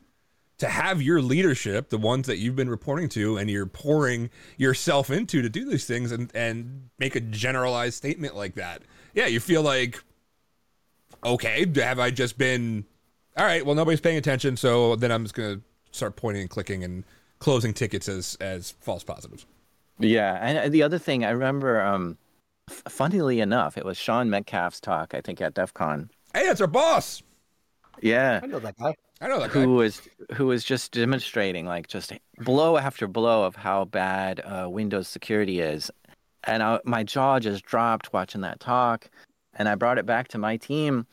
[0.58, 5.10] to have your leadership, the ones that you've been reporting to and you're pouring yourself
[5.10, 8.82] into to do these things and, and make a generalized statement like that.
[9.14, 10.04] Yeah, you feel like,
[11.24, 12.86] okay, have I just been,
[13.38, 14.58] all right, well, nobody's paying attention.
[14.58, 15.62] So then I'm just going to
[15.98, 17.04] start pointing and clicking and
[17.40, 19.46] closing tickets as, as false positives.
[20.00, 22.18] Yeah, and the other thing I remember, um,
[22.70, 26.10] f- funnily enough, it was Sean Metcalf's talk I think at DEF CON.
[26.34, 27.24] Hey, it's our boss.
[28.02, 28.40] Yeah.
[28.44, 28.96] I know that guy.
[29.20, 29.62] I know that guy.
[29.64, 30.02] who was
[30.34, 35.60] who was just demonstrating like just blow after blow of how bad uh, Windows security
[35.60, 35.90] is,
[36.44, 39.10] and I, my jaw just dropped watching that talk,
[39.56, 41.08] and I brought it back to my team.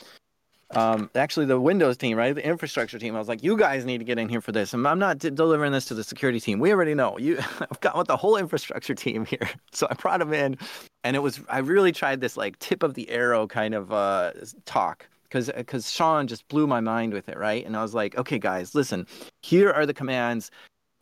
[0.70, 3.14] Um, actually, the Windows team, right, the infrastructure team.
[3.14, 5.18] I was like, "You guys need to get in here for this." And I'm not
[5.18, 6.58] d- delivering this to the security team.
[6.58, 7.18] We already know.
[7.18, 10.58] You, I've got with the whole infrastructure team here, so I brought them in,
[11.04, 11.40] and it was.
[11.48, 14.32] I really tried this like tip of the arrow kind of uh,
[14.64, 17.64] talk because because Sean just blew my mind with it, right?
[17.66, 19.06] And I was like, okay, guys, listen,
[19.42, 20.50] here are the commands.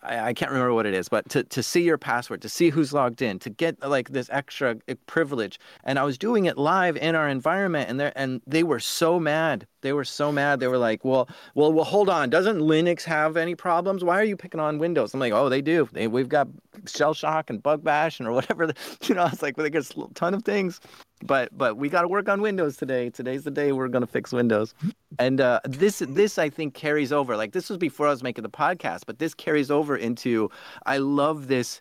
[0.02, 2.70] I, I can't remember what it is, but to, to see your password, to see
[2.70, 5.58] who's logged in, to get like this extra eh, privilege.
[5.84, 9.18] And I was doing it live in our environment, and they and they were so
[9.18, 9.66] mad.
[9.82, 10.60] They were so mad.
[10.60, 12.30] They were like, "Well, well, well, hold on.
[12.30, 14.02] Doesn't Linux have any problems?
[14.02, 15.88] Why are you picking on Windows?" I'm like, "Oh, they do.
[15.92, 16.48] They, we've got
[16.86, 18.72] shell shock and bug bash and or whatever.
[19.02, 20.80] You know, it's like well, there's a ton of things."
[21.22, 23.10] but but we got to work on Windows today.
[23.10, 24.74] Today's the day we're gonna fix Windows,
[25.18, 27.36] and uh, this this I think carries over.
[27.36, 30.50] Like this was before I was making the podcast, but this carries over into.
[30.86, 31.80] I love this.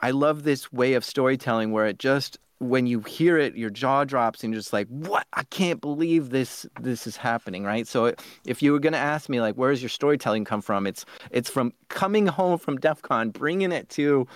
[0.00, 4.04] I love this way of storytelling where it just when you hear it, your jaw
[4.04, 5.26] drops and you're just like, "What?
[5.32, 6.66] I can't believe this.
[6.80, 7.86] This is happening." Right.
[7.86, 8.14] So
[8.46, 11.50] if you were gonna ask me like, "Where does your storytelling come from?" It's it's
[11.50, 14.26] from coming home from DEF CON, bringing it to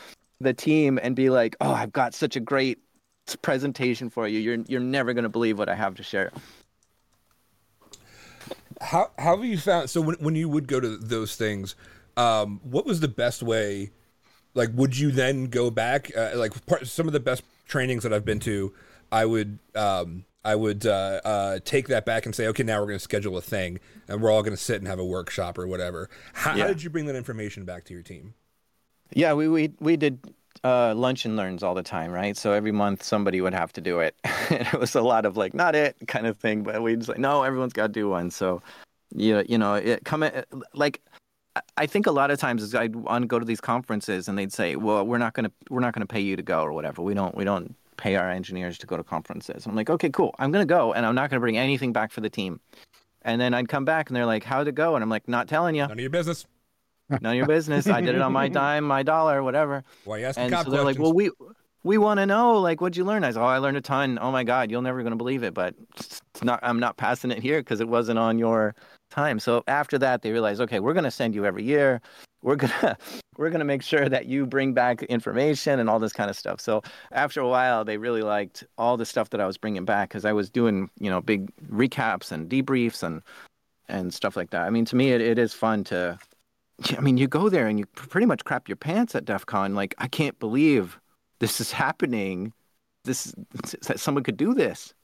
[0.40, 2.78] the team, and be like, "Oh, I've got such a great
[3.42, 4.38] presentation for you.
[4.38, 6.32] You're you're never going to believe what I have to share.
[8.80, 9.90] How how have you found?
[9.90, 11.74] So when when you would go to those things,
[12.16, 13.92] um, what was the best way?
[14.54, 16.10] Like, would you then go back?
[16.16, 18.72] Uh, like, part, some of the best trainings that I've been to,
[19.10, 22.86] I would um, I would uh, uh, take that back and say, okay, now we're
[22.86, 25.58] going to schedule a thing, and we're all going to sit and have a workshop
[25.58, 26.08] or whatever.
[26.34, 26.62] How, yeah.
[26.62, 28.34] how did you bring that information back to your team?
[29.12, 30.18] Yeah, we we we did
[30.62, 32.36] uh, lunch and learns all the time, right?
[32.36, 34.16] So every month somebody would have to do it.
[34.50, 37.08] And it was a lot of like, not it kind of thing, but we just
[37.08, 38.30] like, no, everyone's got to do one.
[38.30, 38.60] So,
[39.14, 40.22] you, you know, it come
[40.74, 41.00] like,
[41.76, 44.76] I think a lot of times I'd to go to these conferences and they'd say,
[44.76, 47.00] well, we're not going to, we're not going to pay you to go or whatever.
[47.02, 49.64] We don't, we don't pay our engineers to go to conferences.
[49.64, 50.34] And I'm like, okay, cool.
[50.38, 52.60] I'm going to go and I'm not going to bring anything back for the team.
[53.22, 54.96] And then I'd come back and they're like, how'd it go?
[54.96, 55.82] And I'm like, not telling you.
[55.82, 56.44] None of your business.
[57.08, 57.86] None of your business.
[57.86, 59.84] I did it on my dime, my dollar, whatever.
[60.04, 60.84] Why asking and so they're questions?
[60.84, 61.30] like, well, we
[61.82, 63.24] we want to know, like, what'd you learn?
[63.24, 64.18] I said, oh, I learned a ton.
[64.20, 66.60] Oh my God, you're never gonna believe it, but it's not.
[66.62, 68.74] I'm not passing it here because it wasn't on your
[69.14, 69.38] time.
[69.38, 72.00] So after that, they realized, okay, we're gonna send you every year.
[72.42, 72.96] We're gonna
[73.38, 76.60] we're gonna make sure that you bring back information and all this kind of stuff.
[76.60, 80.10] So after a while, they really liked all the stuff that I was bringing back
[80.10, 83.22] because I was doing, you know, big recaps and debriefs and
[83.88, 84.62] and stuff like that.
[84.62, 86.18] I mean, to me, it, it is fun to
[86.96, 89.74] I mean, you go there and you pretty much crap your pants at DEF CON.
[89.74, 90.98] Like, I can't believe
[91.38, 92.52] this is happening.
[93.04, 93.34] This
[93.86, 94.94] that someone could do this.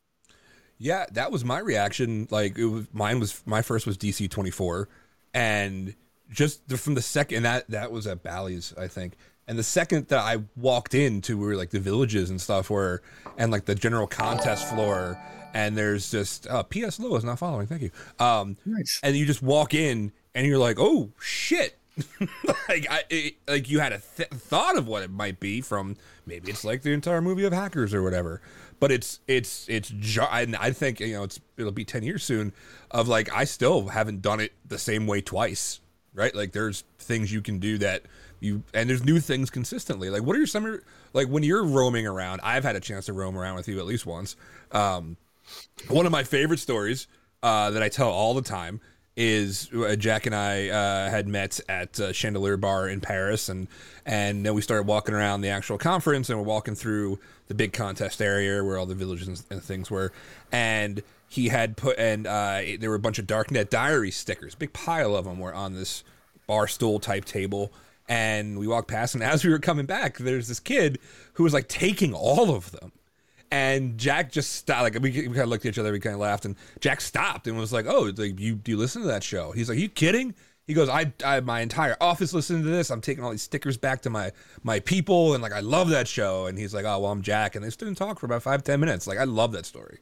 [0.83, 2.27] Yeah, that was my reaction.
[2.31, 4.89] Like, it was mine was my first was DC twenty four,
[5.35, 5.95] and
[6.31, 9.15] just the, from the second that that was at Bally's, I think.
[9.47, 13.03] And the second that I walked into where like the villages and stuff were,
[13.37, 15.21] and like the general contest floor,
[15.53, 16.99] and there's just uh, P.S.
[16.99, 17.67] Low is not following.
[17.67, 17.91] Thank you.
[18.19, 19.01] Um, nice.
[19.03, 21.77] And you just walk in and you're like, oh shit.
[22.69, 25.97] like I it, like you had a th- thought of what it might be from
[26.25, 28.41] maybe it's like the entire movie of hackers or whatever
[28.81, 29.93] but it's it's it's
[30.33, 32.53] and I think you know it's it'll be 10 years soon
[32.91, 35.81] of like I still haven't done it the same way twice
[36.13, 36.35] right?
[36.35, 38.03] Like there's things you can do that
[38.41, 40.11] you and there's new things consistently.
[40.11, 43.13] Like what are your summer like when you're roaming around I've had a chance to
[43.13, 44.37] roam around with you at least once.
[44.73, 45.17] Um
[45.89, 47.07] one of my favorite stories
[47.43, 48.81] uh, that I tell all the time
[49.17, 53.69] is uh, Jack and I uh, had met at uh, Chandelier Bar in Paris, and
[54.07, 57.19] and then we started walking around the actual conference, and we're walking through
[57.49, 60.13] the big contest area where all the villages and, things were,
[60.53, 64.73] and he had put and uh, there were a bunch of Darknet Diary stickers, big
[64.73, 66.05] pile of them were on this
[66.47, 67.73] bar stool type table.
[68.09, 70.99] And we walked past, and as we were coming back, there's this kid
[71.35, 72.93] who was like taking all of them
[73.51, 74.83] and Jack just stopped.
[74.83, 77.01] Like we, we kind of looked at each other, we kind of laughed, and Jack
[77.01, 79.79] stopped and was like, "Oh, like you do you listen to that show?" He's like,
[79.79, 80.35] "Are you kidding?"
[80.67, 82.91] He goes, I, I my entire office listening to this.
[82.91, 84.31] I'm taking all these stickers back to my
[84.63, 87.57] my people, and like I love that show." And he's like, "Oh, well, I'm Jack,"
[87.57, 89.07] and they stood and talked for about five ten minutes.
[89.07, 89.99] Like I love that story.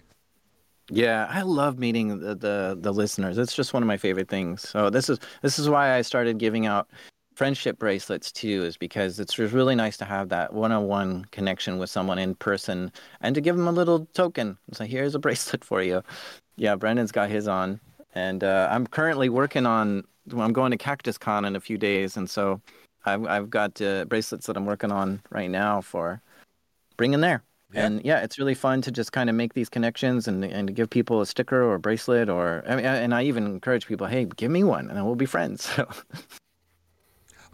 [0.91, 3.39] Yeah, I love meeting the, the the listeners.
[3.39, 4.69] It's just one of my favorite things.
[4.69, 6.89] So this is this is why I started giving out
[7.39, 12.19] friendship bracelets too is because it's really nice to have that one-on-one connection with someone
[12.19, 16.03] in person and to give them a little token so here's a bracelet for you
[16.57, 17.79] yeah brendan's got his on
[18.17, 20.03] and uh, i'm currently working on
[20.37, 22.61] i'm going to cactus con in a few days and so
[23.07, 26.21] i've, I've got uh, bracelets that i'm working on right now for
[26.97, 27.85] bringing there yeah.
[27.85, 30.89] And yeah, it's really fun to just kind of make these connections and and give
[30.89, 34.25] people a sticker or a bracelet or I mean, and I even encourage people, hey,
[34.25, 35.69] give me one and we'll be friends.
[35.77, 35.87] So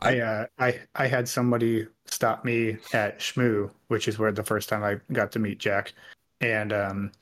[0.04, 4.68] I uh, I I had somebody stop me at Shmoo, which is where the first
[4.68, 5.92] time I got to meet Jack,
[6.40, 7.12] and um,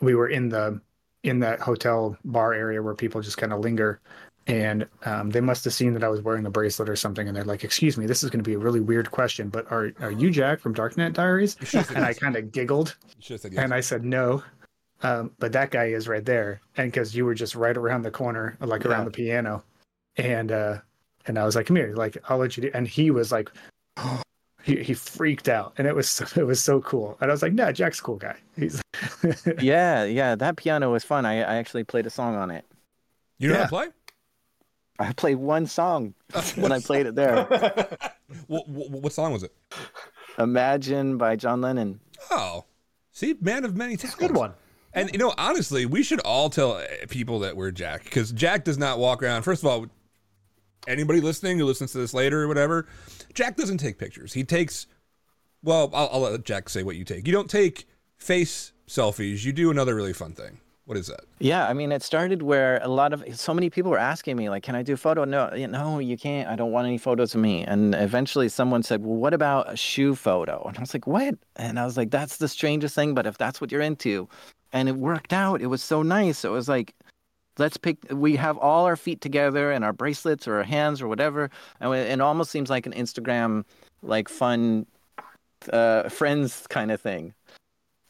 [0.00, 0.80] we were in the
[1.22, 4.00] in that hotel bar area where people just kind of linger,
[4.46, 7.36] and um, they must have seen that I was wearing a bracelet or something, and
[7.36, 9.92] they're like, "Excuse me, this is going to be a really weird question, but are
[10.00, 11.56] are you Jack from Darknet Diaries?"
[11.90, 13.44] and I kind of giggled, yes.
[13.44, 14.42] and I said no.
[15.04, 18.10] Um, but that guy is right there, and because you were just right around the
[18.10, 18.92] corner, like yeah.
[18.92, 19.64] around the piano,
[20.16, 20.78] and uh,
[21.26, 23.50] and I was like, "Come here, like I'll let you do." And he was like,
[24.62, 27.16] he he freaked out, and it was so, it was so cool.
[27.20, 28.80] And I was like, "Nah, Jack's a cool guy." He's
[29.60, 31.24] Yeah, yeah, that piano was fun.
[31.26, 32.64] I, I actually played a song on it.
[33.38, 33.58] You know Yeah.
[33.60, 33.86] how to play?
[34.98, 36.14] I played one song
[36.54, 37.44] when I played it there.
[38.46, 39.52] what, what, what song was it?
[40.38, 41.98] Imagine by John Lennon.
[42.30, 42.64] Oh,
[43.10, 44.18] see, man of many talents.
[44.18, 44.52] Good one.
[44.94, 48.64] And you know, honestly, we should all tell uh, people that we're Jack because Jack
[48.64, 49.42] does not walk around.
[49.42, 49.86] First of all,
[50.86, 52.86] anybody listening who listens to this later or whatever,
[53.34, 54.32] Jack doesn't take pictures.
[54.32, 54.86] He takes.
[55.62, 57.26] Well, I'll, I'll let Jack say what you take.
[57.26, 57.86] You don't take
[58.18, 59.44] face selfies.
[59.44, 60.58] You do another really fun thing.
[60.84, 61.20] What is that?
[61.38, 64.50] Yeah, I mean, it started where a lot of so many people were asking me,
[64.50, 66.48] like, "Can I do photo?" No, no, you can't.
[66.48, 67.62] I don't want any photos of me.
[67.62, 71.36] And eventually, someone said, "Well, what about a shoe photo?" And I was like, "What?"
[71.54, 74.28] And I was like, "That's the strangest thing, but if that's what you're into,"
[74.72, 75.62] and it worked out.
[75.62, 76.44] It was so nice.
[76.44, 76.94] It was like,
[77.58, 77.98] let's pick.
[78.10, 81.94] We have all our feet together and our bracelets or our hands or whatever, and
[81.94, 83.64] it almost seems like an Instagram,
[84.02, 84.86] like fun,
[85.72, 87.34] uh, friends kind of thing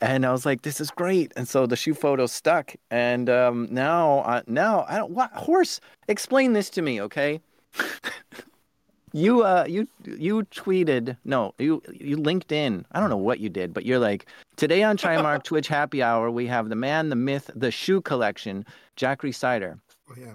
[0.03, 3.69] and I was like, "This is great." And so the shoe photo stuck, and um,
[3.71, 5.13] now, uh, now I don't.
[5.13, 5.81] What horse?
[6.09, 7.41] Explain this to me, okay?
[9.13, 11.17] you, uh, you, you tweeted.
[11.25, 14.27] No, you, you linked in I don't know what you did, but you're like,
[14.57, 18.67] today on Trimarc Twitch Happy Hour, we have the man, the myth, the shoe collection,
[18.97, 19.79] Jack Rhysider.
[20.11, 20.35] Oh, yeah.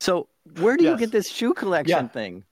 [0.00, 0.28] So
[0.60, 2.08] where do you get this shoe collection Yeah.
[2.08, 2.44] thing?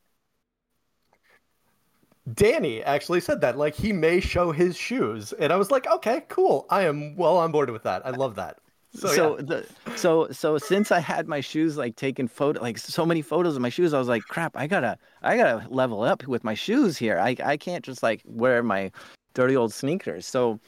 [2.35, 6.23] Danny actually said that, like he may show his shoes, and I was like, okay,
[6.29, 6.67] cool.
[6.71, 8.05] I am well on board with that.
[8.05, 8.59] I love that.
[8.95, 9.45] So, so yeah.
[9.45, 13.55] the so so since I had my shoes like taken photo like so many photos
[13.55, 16.55] of my shoes, I was like, crap, I gotta I gotta level up with my
[16.55, 17.19] shoes here.
[17.19, 18.91] I I can't just like wear my
[19.35, 20.27] dirty old sneakers.
[20.27, 20.59] So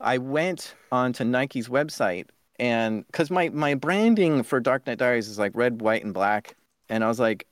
[0.00, 2.26] I went onto Nike's website
[2.60, 6.54] and because my my branding for Darknet Diaries is like red, white, and black,
[6.90, 7.46] and I was like,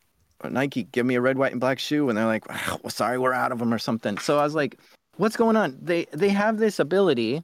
[0.45, 2.47] Nike, give me a red, white, and black shoe, and they're like,
[2.85, 4.19] well, sorry, we're out of them or something.
[4.19, 4.79] So I was like,
[5.17, 5.79] what's going on?
[5.81, 7.43] They they have this ability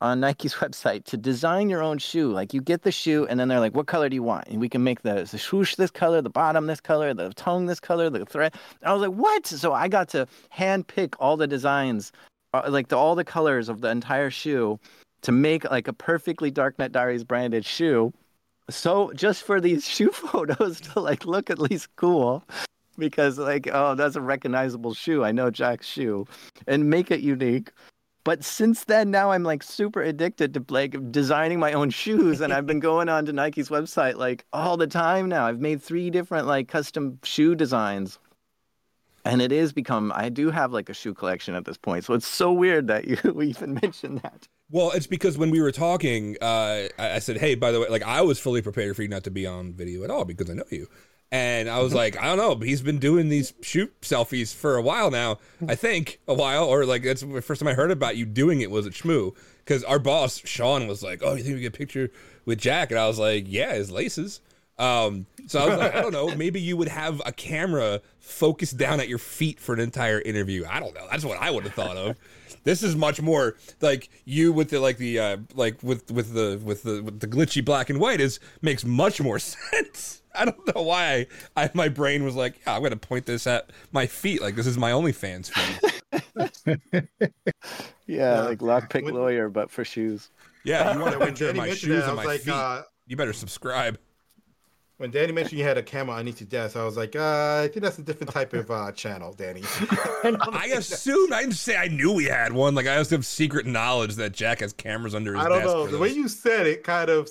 [0.00, 2.32] on Nike's website to design your own shoe.
[2.32, 4.60] Like you get the shoe, and then they're like, "What color do you want?" And
[4.60, 7.78] we can make the, the swoosh this color, the bottom this color, the tongue this
[7.78, 8.54] color, the thread.
[8.82, 12.10] I was like, "What?" So I got to hand pick all the designs,
[12.54, 14.80] uh, like the, all the colors of the entire shoe,
[15.24, 18.12] to make like a perfectly Darknet Diaries branded shoe.
[18.70, 22.44] So just for these shoe photos to like look at least cool.
[22.96, 26.26] Because like oh that's a recognizable shoe I know Jack's shoe,
[26.68, 27.72] and make it unique.
[28.22, 32.52] But since then, now I'm like super addicted to like designing my own shoes, and
[32.52, 35.46] I've been going on to Nike's website like all the time now.
[35.46, 38.18] I've made three different like custom shoe designs,
[39.24, 40.12] and it is become.
[40.14, 43.06] I do have like a shoe collection at this point, so it's so weird that
[43.06, 44.48] you even mentioned that.
[44.70, 48.02] Well, it's because when we were talking, uh, I, said, "Hey, by the way, like
[48.02, 50.54] I was fully prepared for you not to be on video at all because I
[50.54, 50.88] know you."
[51.32, 54.76] And I was like, I don't know, but he's been doing these shoot selfies for
[54.76, 55.38] a while now.
[55.68, 58.60] I think a while, or like that's the first time I heard about you doing
[58.60, 59.34] it was at Shmoo.
[59.58, 62.10] Because our boss Sean was like, "Oh, you think we get a picture
[62.44, 64.40] with Jack?" And I was like, "Yeah, his laces."
[64.78, 68.76] Um, so I was like, I don't know, maybe you would have a camera focused
[68.76, 70.64] down at your feet for an entire interview.
[70.68, 71.06] I don't know.
[71.10, 72.16] That's what I would have thought of.
[72.64, 76.58] This is much more like you with the like the uh like with with the
[76.64, 80.22] with the with the glitchy black and white is makes much more sense.
[80.34, 83.70] I don't know why I, my brain was like, yeah, I'm gonna point this at
[83.92, 84.40] my feet.
[84.40, 85.90] Like this is my OnlyFans feed.
[88.06, 88.40] Yeah, Yeah.
[88.42, 90.30] like lockpick lawyer, but for shoes.
[90.64, 92.54] Yeah, you want to a when picture my shoes that, I and my like, feet?
[92.54, 93.98] uh, you better subscribe.
[94.98, 97.68] When Danny mentioned you had a camera underneath your desk, I was like, uh, I
[97.68, 99.62] think that's a different type of uh, channel, Danny.
[100.22, 102.74] I assumed I didn't say I knew we had one.
[102.74, 105.74] Like I just have secret knowledge that Jack has cameras under his I don't desk.
[105.74, 105.86] know.
[105.88, 107.28] The way you said it kind of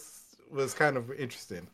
[0.52, 1.68] was kind of interesting.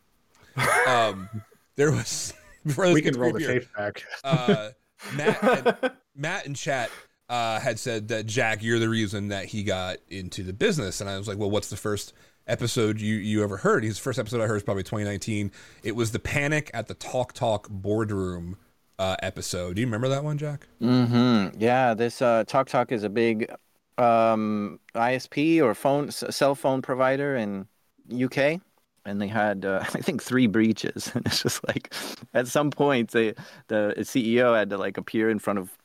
[0.88, 1.28] um,
[1.76, 2.34] there was
[2.66, 4.04] before we can gets roll the creepier, tape back.
[4.24, 4.70] uh,
[5.16, 6.92] Matt, and, Matt in chat
[7.30, 11.10] uh, had said that Jack, you're the reason that he got into the business, and
[11.10, 12.14] I was like, well, what's the first
[12.50, 13.84] episode you you ever heard?
[13.84, 15.52] His first episode I heard was probably 2019.
[15.84, 18.58] It was the Panic at the TalkTalk Boardroom
[18.98, 19.76] uh, episode.
[19.76, 20.68] Do you remember that one, Jack?
[20.82, 21.60] Mm-hmm.
[21.60, 23.50] Yeah, this uh, TalkTalk is a big
[23.98, 27.68] um, ISP or phone cell phone provider in
[28.14, 28.60] UK,
[29.06, 31.94] and they had uh, I think three breaches, and it's just like
[32.34, 33.34] at some point they,
[33.68, 35.78] the CEO had to like appear in front of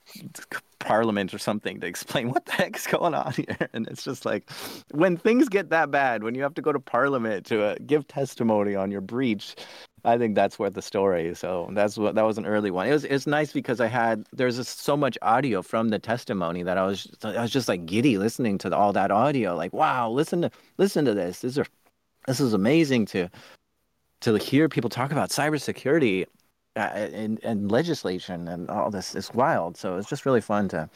[0.78, 4.48] Parliament or something to explain what the heck's going on here, and it's just like
[4.90, 8.06] when things get that bad, when you have to go to Parliament to uh, give
[8.06, 9.54] testimony on your breach.
[10.06, 11.34] I think that's worth the story.
[11.34, 12.86] So that's what that was an early one.
[12.86, 16.62] It was it's nice because I had there's just so much audio from the testimony
[16.62, 19.56] that I was I was just like giddy listening to all that audio.
[19.56, 21.40] Like wow, listen to listen to this.
[21.40, 21.66] This are
[22.26, 23.30] this is amazing to
[24.20, 26.26] to hear people talk about cybersecurity
[26.76, 29.76] and, and legislation and all this is wild.
[29.76, 30.88] So it's just really fun to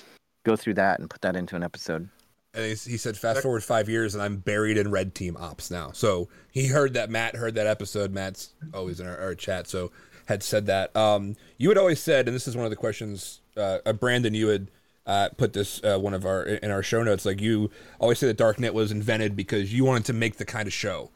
[0.45, 2.09] go through that and put that into an episode.
[2.55, 5.70] And he, he said, fast forward five years, and I'm buried in red team ops
[5.70, 5.93] now.
[5.93, 8.12] So he heard that Matt heard that episode.
[8.12, 9.93] Matt's always in our, our chat, so
[10.26, 10.97] had said that.
[10.97, 14.35] Um, you had always said, and this is one of the questions, uh, uh, Brandon,
[14.35, 14.70] you had
[15.07, 17.26] uh, put this uh, one of our in our show notes.
[17.26, 20.66] Like you always say that Darknet was invented because you wanted to make the kind
[20.66, 21.11] of show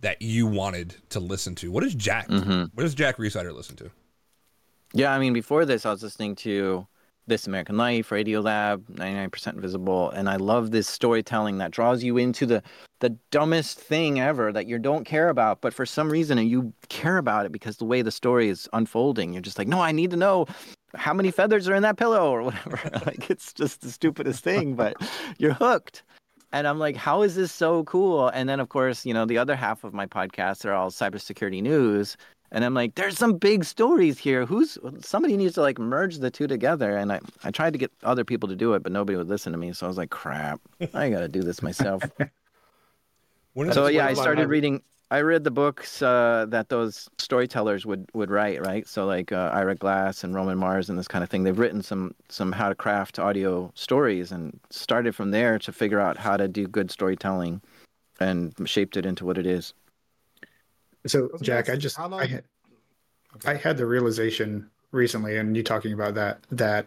[0.00, 1.70] that you wanted to listen to.
[1.70, 2.28] What does Jack?
[2.28, 3.90] What does Jack Rhysider listen to?
[4.96, 6.86] Yeah, I mean, before this, I was listening to
[7.26, 12.46] This American Life, Radiolab, 99% Invisible, and I love this storytelling that draws you into
[12.46, 12.62] the
[13.00, 17.18] the dumbest thing ever that you don't care about, but for some reason you care
[17.18, 20.12] about it because the way the story is unfolding, you're just like, no, I need
[20.12, 20.46] to know
[20.94, 22.78] how many feathers are in that pillow or whatever.
[23.06, 24.96] like it's just the stupidest thing, but
[25.38, 26.04] you're hooked.
[26.52, 28.28] And I'm like, how is this so cool?
[28.28, 31.60] And then, of course, you know, the other half of my podcasts are all cybersecurity
[31.60, 32.16] news.
[32.54, 34.46] And I'm like, there's some big stories here.
[34.46, 36.96] Who's somebody needs to like merge the two together?
[36.96, 39.50] And I, I tried to get other people to do it, but nobody would listen
[39.50, 39.72] to me.
[39.72, 40.60] So I was like, crap,
[40.94, 42.02] I got to do this myself.
[43.72, 44.82] So yeah, I started reading.
[45.10, 48.84] I read the books uh, that those storytellers would, would write, right?
[48.88, 51.44] So like uh, Ira Glass and Roman Mars and this kind of thing.
[51.44, 56.00] They've written some some how to craft audio stories and started from there to figure
[56.00, 57.60] out how to do good storytelling,
[58.18, 59.72] and shaped it into what it is.
[61.06, 62.44] So, was Jack, gonna I just long- I had,
[63.36, 63.50] Okay.
[63.50, 66.86] I had the realization recently, and you talking about that that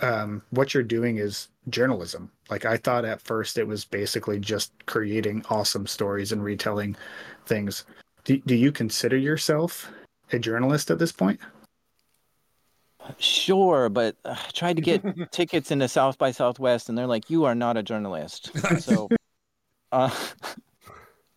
[0.00, 2.30] um, what you're doing is journalism.
[2.50, 6.96] Like I thought at first it was basically just creating awesome stories and retelling
[7.46, 7.84] things.
[8.24, 9.90] Do, do you consider yourself
[10.32, 11.40] a journalist at this point?
[13.18, 17.30] Sure, but uh, I tried to get tickets into South by Southwest, and they're like,
[17.30, 19.08] "You are not a journalist." So,
[19.90, 20.10] uh,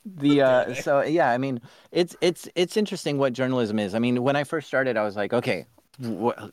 [0.05, 3.95] the uh, so yeah, I mean, it's it's it's interesting what journalism is.
[3.95, 5.65] I mean, when I first started, I was like, okay,
[6.03, 6.49] wh-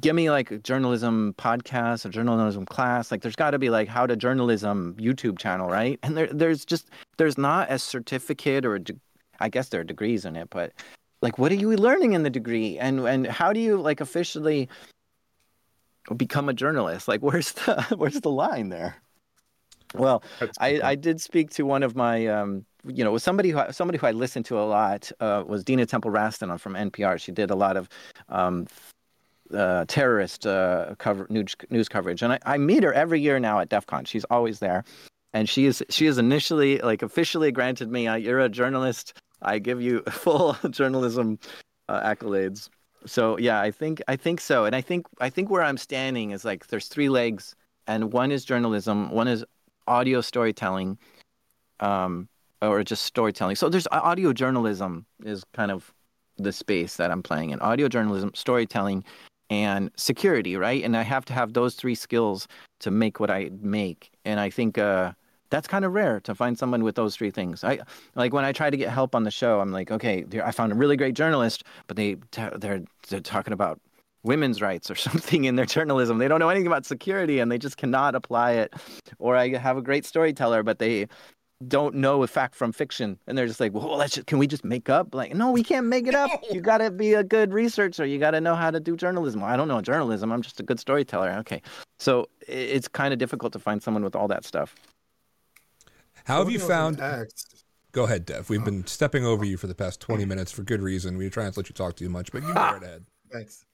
[0.00, 3.10] give me like a journalism podcast, a journalism class.
[3.10, 5.98] Like, there's got to be like how to journalism YouTube channel, right?
[6.02, 9.00] And there there's just there's not a certificate or a de-
[9.40, 10.72] I guess there are degrees in it, but
[11.22, 14.68] like what are you learning in the degree and and how do you like officially
[16.16, 18.96] become a journalist like where's the where's the line there
[19.94, 20.22] well
[20.60, 23.98] i i did speak to one of my um you know was somebody who somebody
[23.98, 27.50] who i listened to a lot uh, was Dina Temple-Raston on from npr she did
[27.50, 27.88] a lot of
[28.28, 28.66] um
[29.54, 33.60] uh, terrorist uh, cover news, news coverage, and I, I meet her every year now
[33.60, 34.04] at DEF CON.
[34.04, 34.84] She's always there,
[35.32, 39.14] and she is she is initially like officially granted me, uh, you're a journalist.
[39.42, 41.38] I give you full journalism
[41.88, 42.68] uh, accolades.
[43.04, 46.30] So yeah, I think I think so, and I think I think where I'm standing
[46.32, 47.54] is like there's three legs,
[47.86, 49.44] and one is journalism, one is
[49.86, 50.98] audio storytelling,
[51.78, 52.28] um,
[52.62, 53.56] or just storytelling.
[53.56, 55.92] So there's audio journalism is kind of
[56.38, 57.60] the space that I'm playing in.
[57.60, 59.04] Audio journalism, storytelling,
[59.50, 60.82] and security, right?
[60.82, 62.48] And I have to have those three skills
[62.80, 64.10] to make what I make.
[64.24, 65.12] And I think uh,
[65.50, 67.62] that's kind of rare to find someone with those three things.
[67.62, 67.80] I
[68.14, 69.60] like when I try to get help on the show.
[69.60, 72.16] I'm like, okay, I found a really great journalist, but they
[72.56, 73.80] they're they're talking about
[74.22, 76.18] women's rights or something in their journalism.
[76.18, 78.74] They don't know anything about security and they just cannot apply it.
[79.18, 81.06] Or I have a great storyteller, but they
[81.66, 84.46] don't know a fact from fiction and they're just like well let's just, can we
[84.46, 87.24] just make up like no we can't make it up you got to be a
[87.24, 90.30] good researcher you got to know how to do journalism well, i don't know journalism
[90.30, 91.62] i'm just a good storyteller okay
[91.98, 94.74] so it's kind of difficult to find someone with all that stuff
[96.24, 97.00] How have you found?
[97.00, 98.50] Asked, Go ahead, Dev.
[98.50, 101.16] We've been stepping over you for the past 20 minutes for good reason.
[101.16, 103.06] We were trying to let you talk too much, but you go right ahead.
[103.32, 103.64] Thanks.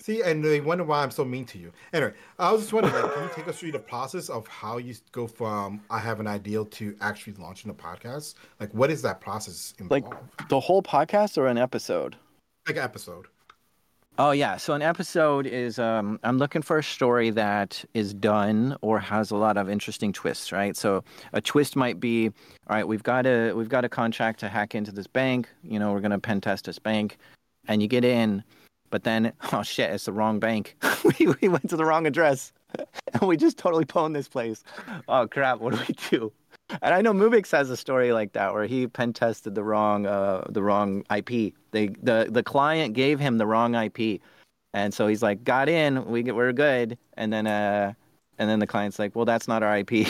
[0.00, 1.72] See, and they wonder why I'm so mean to you.
[1.92, 4.78] Anyway, I was just wondering, like, can you take us through the process of how
[4.78, 8.34] you go from I have an ideal to actually launching a podcast?
[8.60, 10.04] Like, what is that process involved?
[10.04, 12.16] like the whole podcast or an episode
[12.66, 13.26] Like, an episode.
[14.20, 18.76] Oh yeah, so an episode is um, I'm looking for a story that is done
[18.82, 20.76] or has a lot of interesting twists, right?
[20.76, 24.48] So a twist might be, all right, we've got a we've got a contract to
[24.48, 25.48] hack into this bank.
[25.62, 27.16] You know, we're gonna pen test this bank,
[27.68, 28.42] and you get in,
[28.90, 30.76] but then oh shit, it's the wrong bank.
[31.20, 32.52] we we went to the wrong address,
[33.12, 34.62] and we just totally pwned this place.
[35.08, 36.32] Oh crap, what do we do?
[36.82, 40.06] And I know Mubix has a story like that where he pen tested the wrong
[40.06, 41.54] uh, the wrong IP.
[41.70, 44.20] They the the client gave him the wrong IP,
[44.74, 47.94] and so he's like, got in, we get we're good, and then uh
[48.38, 50.06] and then the client's like, well, that's not our IP.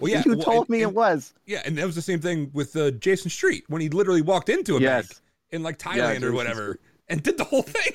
[0.00, 1.32] Well, yeah, you well, told and- me and- it was.
[1.46, 4.48] Yeah, and that was the same thing with uh, Jayson Street when he literally walked
[4.48, 5.08] into a Yes.
[5.08, 5.20] bank
[5.52, 6.78] in like Yeah, Thailand or Jayson whatever
[7.08, 7.92] and did the whole thing.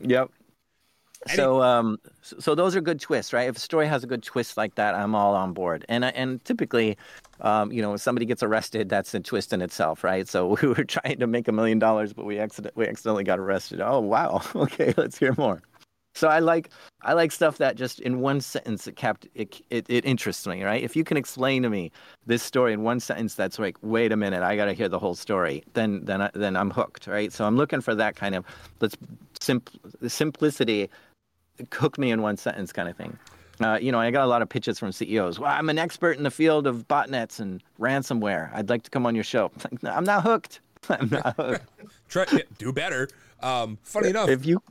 [0.00, 0.30] Yep.
[1.34, 3.48] So, um, so, so those are good twists, right?
[3.48, 5.84] If a story has a good twist like that, I'm all on board.
[5.88, 6.96] And and typically,
[7.42, 10.26] um, you know, when somebody gets arrested, that's a twist in itself, right?
[10.26, 13.38] So we were trying to make a million dollars, but we accident we accidentally got
[13.38, 13.80] arrested.
[13.82, 15.62] Oh wow, okay, let's hear more.
[16.14, 16.70] So I like
[17.02, 20.62] I like stuff that just in one sentence it kept it, it it interests me,
[20.64, 20.82] right?
[20.82, 21.92] If you can explain to me
[22.26, 24.98] this story in one sentence, that's like, wait a minute, I got to hear the
[24.98, 25.62] whole story.
[25.74, 27.32] Then then I, then I'm hooked, right?
[27.32, 28.44] So I'm looking for that kind of
[28.80, 28.96] let's
[29.40, 29.70] simp
[30.06, 30.90] simplicity,
[31.72, 33.18] hook me in one sentence kind of thing.
[33.60, 35.38] Uh, you know, I got a lot of pitches from CEOs.
[35.38, 38.50] Well, I'm an expert in the field of botnets and ransomware.
[38.54, 39.50] I'd like to come on your show.
[39.64, 40.60] Like, no, I'm not hooked.
[40.88, 41.66] I'm not hooked.
[42.08, 42.24] Try
[42.58, 43.08] do better.
[43.42, 44.62] Um, funny enough, if you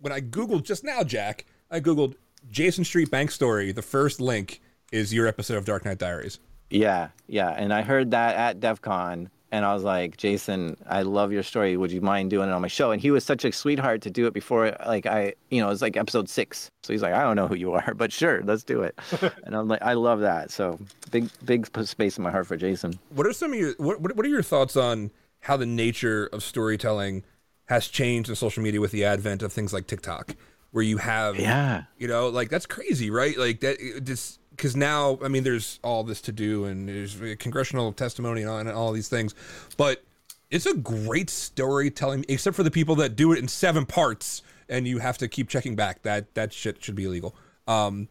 [0.00, 2.14] when I googled just now, Jack, I googled
[2.50, 3.72] Jayson Street Bank Story.
[3.72, 4.60] The first link
[4.92, 6.38] is your episode of Darknet Diaries.
[6.70, 7.50] Yeah, yeah.
[7.50, 11.42] And I heard that at DEF CON and I was like, Jayson, I love your
[11.42, 11.76] story.
[11.76, 12.90] Would you mind doing it on my show?
[12.90, 15.70] And he was such a sweetheart to do it before like I you know, it
[15.70, 16.70] was like episode six.
[16.82, 18.98] So he's like, I don't know who you are, but sure, let's do it.
[19.44, 20.50] and I'm like, I love that.
[20.50, 20.78] So
[21.10, 22.98] big big space in my heart for Jayson.
[23.10, 26.42] What are some of your what what are your thoughts on how the nature of
[26.42, 27.24] storytelling
[27.68, 30.34] has changed in social media with the advent of things like TikTok,
[30.72, 31.84] where you have Yeah.
[31.98, 33.36] you know like that's crazy right?
[33.38, 37.92] Like that just because now i mean there's all this to do and there's congressional
[37.92, 39.32] testimony and all, and all these things
[39.76, 40.02] but
[40.50, 44.88] it's a great storytelling except for the people that do it in seven parts and
[44.88, 46.02] you have to keep checking back.
[46.02, 47.36] That that shit should be illegal.
[47.68, 48.08] Um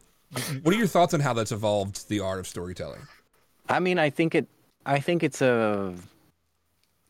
[0.63, 3.01] what are your thoughts on how that's evolved the art of storytelling?
[3.67, 4.47] I mean, I think it
[4.85, 5.93] I think it's a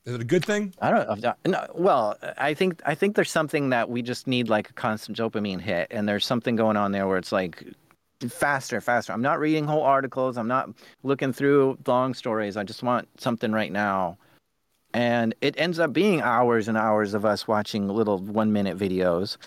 [0.07, 1.33] is it a good thing I don't know.
[1.45, 5.17] No, well, I think I think there's something that we just need like a constant
[5.17, 7.63] dopamine hit, and there's something going on there where it's like
[8.29, 9.11] faster, faster.
[9.11, 10.37] I'm not reading whole articles.
[10.37, 10.69] I'm not
[11.03, 12.55] looking through long stories.
[12.55, 14.17] I just want something right now,
[14.93, 19.37] and it ends up being hours and hours of us watching little one minute videos.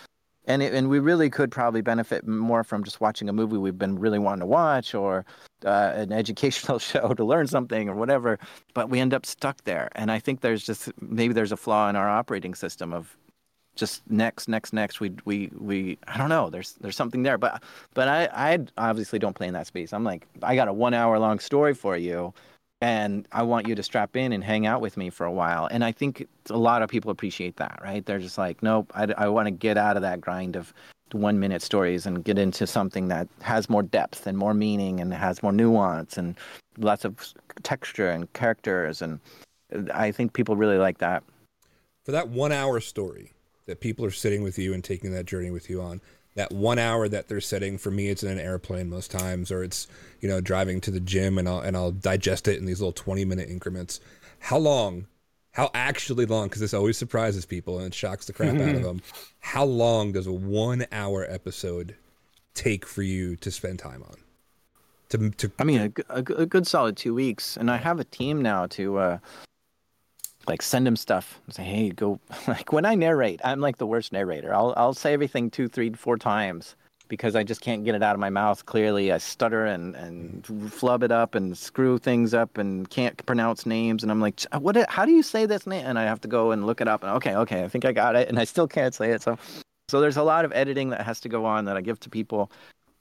[0.47, 3.79] And, it, and we really could probably benefit more from just watching a movie we've
[3.79, 5.25] been really wanting to watch or
[5.65, 8.39] uh, an educational show to learn something or whatever
[8.75, 9.91] but we end up stuck there.
[9.95, 13.17] And i think there's just maybe there's a flaw in our operating system of
[13.77, 17.39] just next next next we we we i don't know there's there's something there.
[17.39, 17.63] But
[17.95, 19.93] but i i obviously don't play in that space.
[19.93, 22.33] I'm like i got a one hour long story for you
[22.81, 25.69] and i want you to strap in and hang out with me for a while.
[25.71, 28.05] And i think a lot of people appreciate that right?
[28.05, 30.73] They're just like nope i, I want to get out of that grind of
[31.13, 35.13] one minute stories and get into something that has more depth and more meaning and
[35.13, 36.37] has more nuance and
[36.79, 39.03] lots of texture and characters.
[39.03, 39.21] And
[39.93, 41.23] i think people really like that.
[42.05, 43.33] For that one hour story
[43.67, 46.01] that people are sitting with you and taking that journey with you on
[46.41, 49.63] that one hour that they're sitting for me it's in an airplane most times or
[49.63, 49.87] it's
[50.21, 52.93] you know driving to the gym and I'll and I'll digest it in these little
[52.93, 54.01] 20 minute increments.
[54.39, 55.07] How long
[55.53, 58.83] how actually long because this always surprises people and it shocks the crap out of
[58.83, 59.03] them.
[59.41, 61.95] How long does a one hour episode
[62.55, 64.17] take for you to spend time on?
[65.11, 68.67] To, to I mean, a good solid two weeks, and I have a team now
[68.69, 69.19] to uh,
[70.51, 71.41] like send him stuff.
[71.49, 72.19] Say, hey, go.
[72.49, 74.53] Like when I narrate, I'm like the worst narrator.
[74.53, 76.75] I'll I'll say everything two, three, four times
[77.09, 79.13] because I just can't get it out of my mouth clearly.
[79.13, 80.67] I stutter and and mm-hmm.
[80.67, 84.03] flub it up and screw things up and can't pronounce names.
[84.03, 84.77] And I'm like, uh, what?
[84.77, 85.87] Uh, how do you say this name?
[85.87, 87.03] And I have to go and look it up.
[87.05, 89.23] And okay, okay, I think I got it, and I still can't say it.
[89.23, 89.39] So,
[89.89, 92.11] so there's a lot of editing that has to go on that I give to
[92.11, 92.51] people.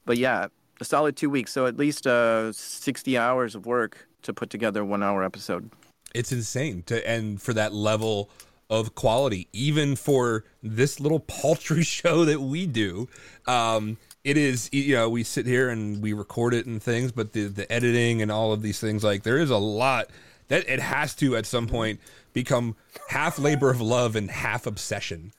[0.06, 0.46] But yeah,
[0.80, 1.52] a solid two weeks.
[1.52, 5.70] So at least uh, 60 hours of work to put together a one hour episode.
[6.14, 8.30] It's insane to and for that level
[8.68, 13.08] of quality even for this little paltry show that we do
[13.46, 17.32] um it is you know we sit here and we record it and things but
[17.32, 20.08] the the editing and all of these things like there is a lot
[20.48, 22.00] that it has to at some point
[22.32, 22.76] become
[23.08, 25.32] half labor of love and half obsession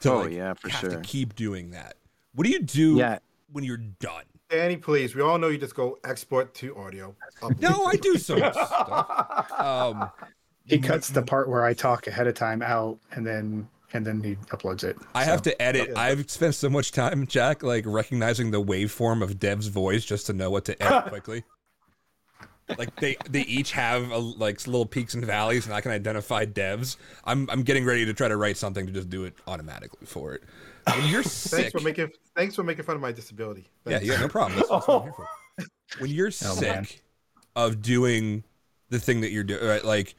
[0.00, 0.90] to Oh, like, yeah, for have sure.
[0.90, 1.94] to keep doing that
[2.34, 3.18] what do you do Yeah.
[3.52, 5.14] when you're done Danny, please.
[5.14, 7.14] We all know you just go export to audio.
[7.42, 7.60] upload.
[7.60, 10.10] no i do so stuff um
[10.64, 14.22] He cuts the part where I talk ahead of time out, and then and then
[14.22, 14.96] he uploads it.
[15.14, 15.96] I So, have to edit.
[15.96, 20.34] I've spent so much time, Jack, like recognizing the waveform of Dev's voice just to
[20.34, 21.44] know what to edit quickly.
[22.76, 26.44] like they they each have a, like little peaks and valleys, and I can identify
[26.44, 26.98] Dev's.
[27.24, 30.34] I'm I'm getting ready to try to write something to just do it automatically for
[30.34, 30.42] it.
[30.96, 31.50] When you're sick.
[31.50, 33.68] Thanks sick, for making thanks for making fun of my disability.
[33.86, 34.06] yeah, Thanks.
[34.06, 34.56] yeah, no problem.
[34.58, 35.26] That's, that's what I'm here for.
[36.00, 36.84] When you're Oh, man.
[36.84, 37.02] sick
[37.56, 38.44] of doing
[38.90, 40.14] the thing that you're doing, right, like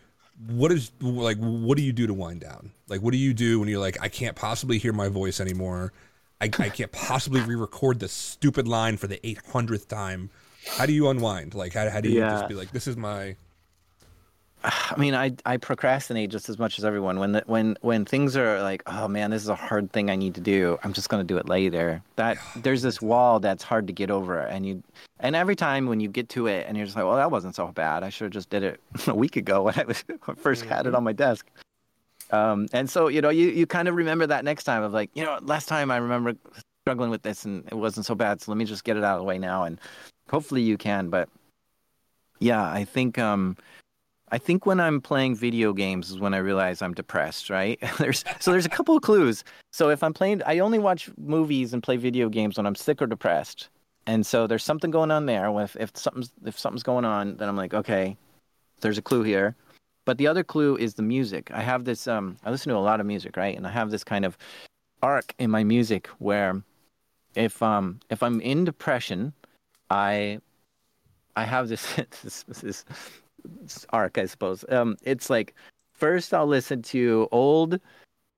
[0.48, 2.72] what is like what do you do to wind down?
[2.88, 5.94] Like what do you do when you're like I can't possibly hear my voice anymore?
[6.42, 10.30] I, I can't possibly re-record this stupid line for the 800th time.
[10.78, 11.54] How do you unwind?
[11.54, 12.30] Like how, how do you Yeah.
[12.32, 13.36] just be like this is my
[14.64, 17.20] I mean, I I procrastinate just as much as everyone.
[17.20, 20.16] When the, when when things are like, oh man, this is a hard thing I
[20.16, 20.78] need to do.
[20.84, 22.01] I'm just gonna do it later.
[22.16, 24.84] That there's this wall that's hard to get over, and you
[25.20, 27.55] and every time when you get to it, and you're just like, well, that wasn't
[27.55, 28.03] so bad.
[28.03, 30.66] I should have just did it a week ago when I was when I 1st
[30.66, 31.47] had it on my desk.
[32.32, 35.10] Um, and so you know, you you kind of remember that next time of like,
[35.14, 36.36] you know, last time I remember
[36.84, 38.41] struggling with this and it wasn't so bad.
[38.41, 39.80] So let me just get it out of the way now, and
[40.30, 41.10] hopefully you can.
[41.10, 41.30] But
[42.39, 43.57] yeah, I think um
[44.32, 47.80] I think when I'm playing video games is when I realize I'm depressed, right?
[47.98, 49.44] there's so there's a couple of clues.
[49.72, 53.02] So if I'm playing I only watch movies and play video games when I'm sick
[53.02, 53.70] or depressed.
[54.06, 55.50] And so there's something going on there.
[55.60, 58.18] If if something's if something's going on, then I'm like, okay,
[58.82, 59.56] there's a clue here.
[60.06, 61.52] But the other clue is the music.
[61.52, 63.56] I have this um I listen to a lot of music, right?
[63.56, 64.38] And I have this kind of
[65.02, 66.62] arc in my music where
[67.36, 69.34] if um if I'm in depression,
[69.90, 70.40] I
[71.36, 72.86] I have this this, this
[73.92, 74.66] arc, I suppose.
[74.70, 75.56] Um, it's like
[75.94, 77.80] first I'll listen to old.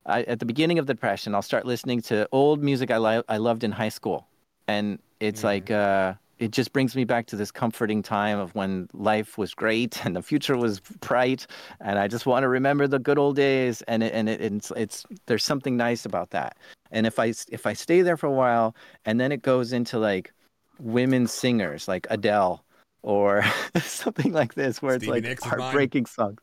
[0.06, 3.24] I, at the beginning of the depression, I'll start listening to old music I li-
[3.30, 4.28] I loved in high school,
[4.68, 5.48] and it's mm-hmm.
[5.48, 9.54] like uh, it just brings me back to this comforting time of when life was
[9.54, 11.46] great and the future was bright,
[11.80, 13.84] and I just want to remember the good old days.
[13.84, 16.58] And it, and it, it's it's there's something nice about that.
[16.92, 18.76] And if I if I stay there for a while,
[19.06, 20.34] and then it goes into like
[20.80, 22.64] women singers like Adele
[23.04, 23.44] or
[23.82, 26.40] something like this where Stevie it's like Nicks heartbreaking songs.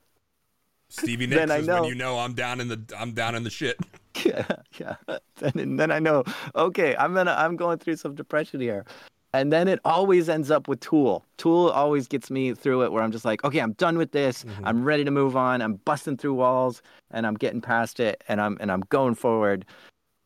[0.88, 3.44] Stevie Nicks then I know, when you know I'm down in the I'm down in
[3.44, 3.78] the shit.
[4.24, 4.46] Yeah,
[4.80, 4.96] yeah.
[5.36, 6.24] Then then I know,
[6.56, 8.84] okay, I'm gonna I'm going through some depression here.
[9.32, 11.24] And then it always ends up with Tool.
[11.36, 14.42] Tool always gets me through it where I'm just like, okay, I'm done with this.
[14.42, 14.66] Mm-hmm.
[14.66, 15.62] I'm ready to move on.
[15.62, 16.82] I'm busting through walls
[17.12, 19.64] and I'm getting past it and I'm and I'm going forward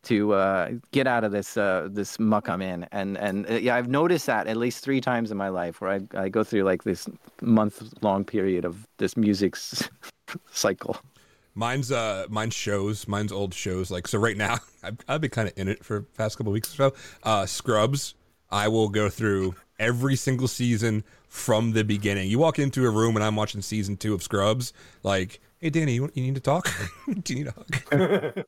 [0.05, 2.84] to uh, get out of this uh, this muck I'm in.
[2.92, 5.90] And and uh, yeah, I've noticed that at least three times in my life where
[5.90, 7.09] I I go through like this
[7.40, 9.57] month long period of this music
[10.50, 10.96] cycle.
[11.55, 13.90] Mine's uh mine's shows, mine's old shows.
[13.90, 16.53] Like so, right now I've, I've been kind of in it for the past couple
[16.53, 16.94] weeks or so.
[17.22, 18.14] Uh, Scrubs,
[18.50, 22.28] I will go through every single season from the beginning.
[22.28, 24.72] You walk into a room and I'm watching season two of Scrubs,
[25.03, 26.68] like, hey Danny, you, you need to talk?
[27.22, 28.44] Do you need a hug?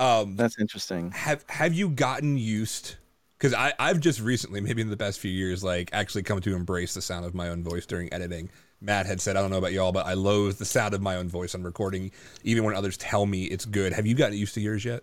[0.00, 1.12] Um, That's interesting.
[1.12, 2.96] Have Have you gotten used?
[3.38, 6.56] Because I I've just recently, maybe in the past few years, like actually come to
[6.56, 8.50] embrace the sound of my own voice during editing.
[8.80, 11.16] Matt had said, I don't know about y'all, but I loathe the sound of my
[11.16, 12.10] own voice on recording,
[12.44, 13.92] even when others tell me it's good.
[13.92, 15.02] Have you gotten used to yours yet?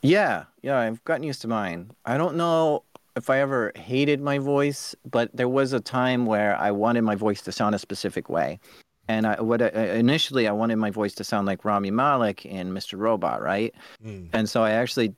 [0.00, 1.90] Yeah, yeah, I've gotten used to mine.
[2.06, 2.84] I don't know
[3.16, 7.16] if I ever hated my voice, but there was a time where I wanted my
[7.16, 8.60] voice to sound a specific way
[9.08, 12.72] and I, what I, initially I wanted my voice to sound like Rami Malek in
[12.72, 12.98] Mr.
[12.98, 13.74] Robot, right?
[14.04, 14.30] Mm.
[14.32, 15.14] And so I actually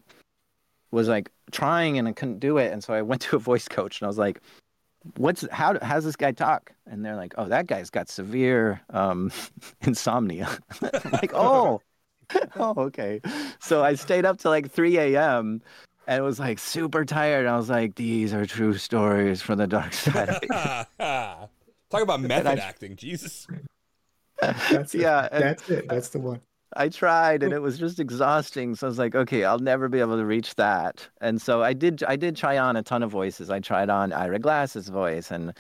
[0.91, 3.69] was like trying and I couldn't do it, and so I went to a voice
[3.69, 4.41] coach and I was like,
[5.17, 9.31] "What's how how's this guy talk?" And they're like, "Oh, that guy's got severe um,
[9.83, 11.81] insomnia." like, "Oh,
[12.57, 13.21] oh, okay."
[13.61, 15.63] So I stayed up till like 3 a.m.
[16.09, 17.47] and was like super tired.
[17.47, 20.41] I was like, "These are true stories from the dark side."
[21.89, 23.47] Talk about method I, acting, Jesus.
[24.71, 25.89] That's yeah, that's it.
[25.89, 26.41] That's the one.
[26.77, 28.75] I tried and it was just exhausting.
[28.75, 31.09] So I was like, okay, I'll never be able to reach that.
[31.21, 32.03] And so I did.
[32.05, 33.51] I did try on a ton of voices.
[33.51, 35.55] I tried on Ira Glass's voice and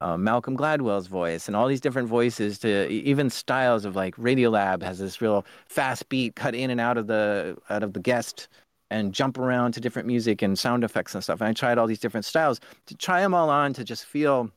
[0.00, 4.82] uh, Malcolm Gladwell's voice and all these different voices to even styles of like Radiolab
[4.82, 8.48] has this real fast beat cut in and out of the out of the guest
[8.90, 11.40] and jump around to different music and sound effects and stuff.
[11.40, 14.50] And I tried all these different styles to try them all on to just feel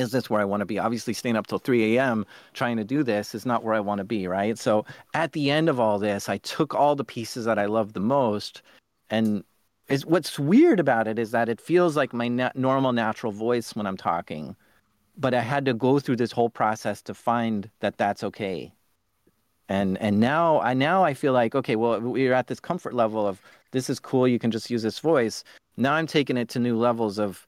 [0.00, 0.78] is this where I want to be?
[0.78, 2.26] Obviously, staying up till 3 a.m.
[2.54, 4.58] trying to do this is not where I want to be, right?
[4.58, 4.84] So
[5.14, 8.00] at the end of all this, I took all the pieces that I love the
[8.00, 8.62] most,
[9.10, 9.44] and
[9.88, 13.74] is what's weird about it is that it feels like my na- normal natural voice
[13.74, 14.56] when I'm talking,
[15.16, 18.72] but I had to go through this whole process to find that that's okay.
[19.68, 23.26] And and now I now I feel like okay, well we're at this comfort level
[23.26, 23.42] of
[23.72, 24.26] this is cool.
[24.26, 25.44] You can just use this voice.
[25.76, 27.46] Now I'm taking it to new levels of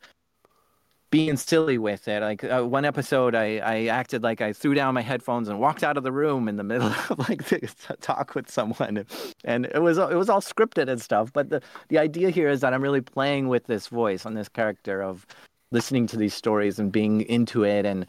[1.13, 2.23] being silly with it.
[2.23, 5.85] Like uh, one episode, I, I acted like I threw down my headphones and walked
[5.85, 7.61] out of the room in the middle of like to,
[8.01, 9.07] talk with someone,
[9.45, 11.33] and it was it was all scripted and stuff.
[11.33, 14.49] But the the idea here is that I'm really playing with this voice on this
[14.49, 15.27] character of
[15.71, 18.07] listening to these stories and being into it and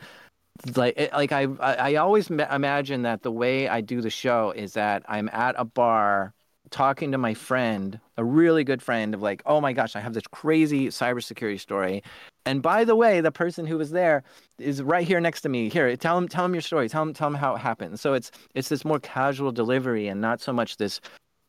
[0.76, 5.04] like like I I always imagine that the way I do the show is that
[5.08, 6.34] I'm at a bar
[6.74, 10.14] talking to my friend, a really good friend of like, oh my gosh, I have
[10.14, 12.04] this crazy cybersecurity story.
[12.46, 14.24] And by the way, the person who was there
[14.60, 15.70] is right here next to me.
[15.70, 16.90] Here, tell him, tell him your story.
[16.90, 18.00] Tell him, tell him how it happened.
[18.00, 21.00] So it's it's this more casual delivery and not so much this,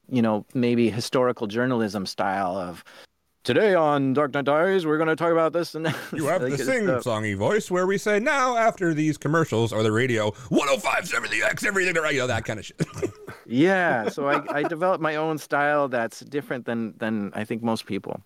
[0.09, 2.85] you know, maybe historical journalism style of
[3.45, 5.95] today on Darknet Diaries, we're going to talk about this and that.
[6.15, 9.73] You have the it's, sing uh, songy voice where we say now after these commercials
[9.73, 12.81] or the radio 105 the X everything right, you know that kind of shit.
[13.47, 17.87] yeah, so I, I developed my own style that's different than than I think most
[17.87, 18.23] people.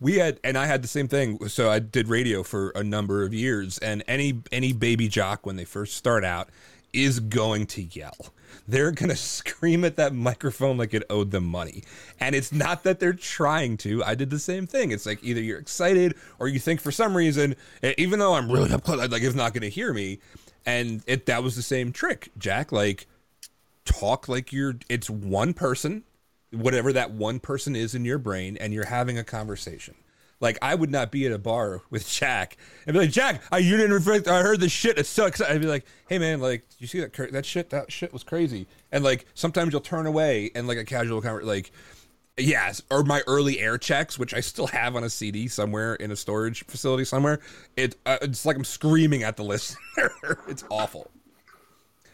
[0.00, 1.48] we had and I had the same thing.
[1.48, 5.56] So I did radio for a number of years, and any any baby jock when
[5.56, 6.50] they first start out
[6.92, 8.32] is going to yell.
[8.68, 11.82] They're gonna scream at that microphone like it owed them money,
[12.20, 14.04] and it's not that they're trying to.
[14.04, 14.90] I did the same thing.
[14.90, 17.56] It's like either you're excited or you think for some reason,
[17.98, 20.20] even though I'm really up close, like it's not gonna hear me,
[20.66, 22.72] and it that was the same trick, Jack.
[22.72, 23.06] Like
[23.84, 26.04] talk like you're it's one person
[26.52, 29.94] whatever that one person is in your brain and you're having a conversation
[30.42, 32.58] like i would not be at a bar with jack.
[32.86, 34.98] And be like jack i you didn't reflect i heard this shit.
[34.98, 35.40] It sucks.
[35.40, 38.22] i'd be like hey man like you see that cra- that shit that shit was
[38.24, 38.66] crazy.
[38.92, 41.72] And like sometimes you'll turn away and like a casual conversation like
[42.38, 46.10] yes or my early air checks which i still have on a cd somewhere in
[46.10, 47.40] a storage facility somewhere.
[47.76, 50.10] It uh, it's like i'm screaming at the listener.
[50.48, 51.10] It's awful.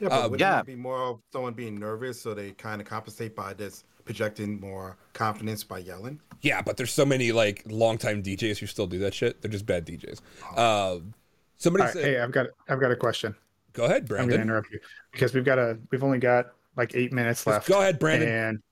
[0.00, 0.60] Yeah, but Uh, wouldn't yeah.
[0.60, 4.58] it be more of someone being nervous, so they kind of compensate by just projecting
[4.58, 6.18] more confidence by yelling?
[6.40, 9.42] Yeah, but there's so many like longtime DJs who still do that shit.
[9.42, 10.20] They're just bad DJs.
[10.56, 11.12] Um,
[11.58, 13.34] somebody All right, said, hey, I've got I've got a question.
[13.74, 14.24] "Go ahead, Brandon.
[14.24, 14.80] I'm going to interrupt you
[15.12, 17.68] because we've got a we've only got like eight minutes Just left.
[17.68, 18.28] Go ahead, Brandon.
[18.28, 18.62] And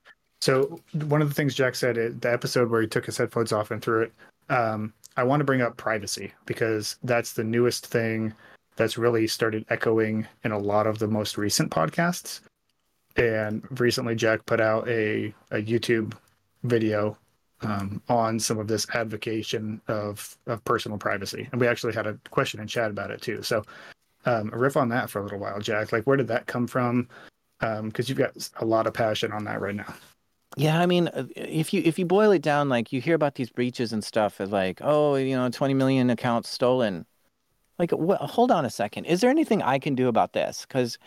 [0.41, 3.51] so one of the things Jack said, it, the episode where he took his headphones
[3.51, 4.13] off and threw it,
[4.49, 8.33] um, I want to bring up privacy because that's the newest thing
[8.75, 12.39] that's really started echoing in a lot of the most recent podcasts.
[13.17, 16.13] And recently, Jack put out a, a YouTube
[16.63, 17.17] video
[17.61, 21.49] um, on some of this advocation of, of personal privacy.
[21.51, 23.41] And we actually had a question in chat about it too.
[23.41, 23.63] So
[24.25, 25.91] um, riff on that for a little while, Jack.
[25.91, 27.07] Like, where did that come from?
[27.59, 29.93] Because you've got a lot of passion on that right now.
[30.55, 33.35] Yeah, I mean, uh, if you if you boil it down, like you hear about
[33.35, 37.05] these breaches and stuff, as like, oh, you know, 20 million accounts stolen.
[37.77, 39.05] Like, wh- hold on a second.
[39.05, 40.65] Is there anything I can do about this?
[40.67, 40.97] Because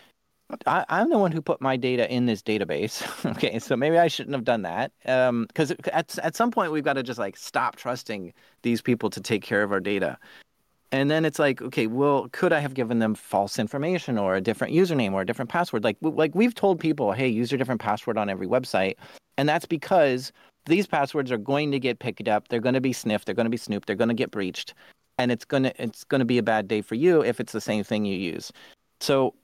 [0.67, 3.05] I'm the one who put my data in this database.
[3.33, 4.93] okay, so maybe I shouldn't have done that.
[5.07, 8.33] Um, because at at some point we've got to just like stop trusting
[8.63, 10.19] these people to take care of our data.
[10.93, 14.41] And then it's like, okay, well, could I have given them false information or a
[14.41, 15.85] different username or a different password?
[15.85, 18.97] Like, like we've told people, hey, use your different password on every website,
[19.39, 20.33] and that's because
[20.67, 22.49] these passwords are going to get picked up.
[22.49, 23.27] They're going to be sniffed.
[23.27, 23.87] They're going to be snooped.
[23.87, 24.75] They're going to get breached,
[25.17, 27.85] and it's gonna it's to be a bad day for you if it's the same
[27.85, 28.53] thing you use.
[29.01, 29.35] So,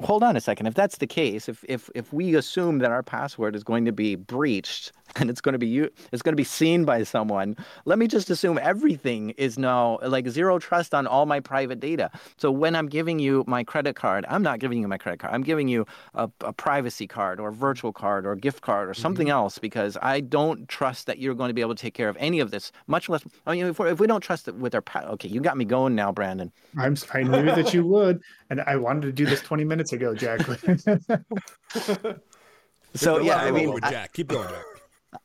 [0.00, 0.66] hold on a second.
[0.66, 3.92] If that's the case, if if if we assume that our password is going to
[3.92, 7.56] be breached and it's going to be you, it's going to be seen by someone.
[7.84, 12.10] Let me just assume everything is now like zero trust on all my private data.
[12.38, 15.34] So when I'm giving you my credit card, I'm not giving you my credit card.
[15.34, 18.88] I'm giving you a, a privacy card or a virtual card or a gift card
[18.88, 19.32] or something mm-hmm.
[19.32, 22.16] else because I don't trust that you're going to be able to take care of
[22.18, 22.72] any of this.
[22.86, 25.40] Much less, I mean, if, if we don't trust it with our, pa- okay, you
[25.40, 26.50] got me going now, Brandon.
[26.78, 30.14] I'm, I knew that you would, and I wanted to do this 20 minutes ago,
[30.14, 30.42] Jack.
[32.94, 34.12] So yeah, I mean, I- Jack.
[34.12, 34.64] Keep going, Jack.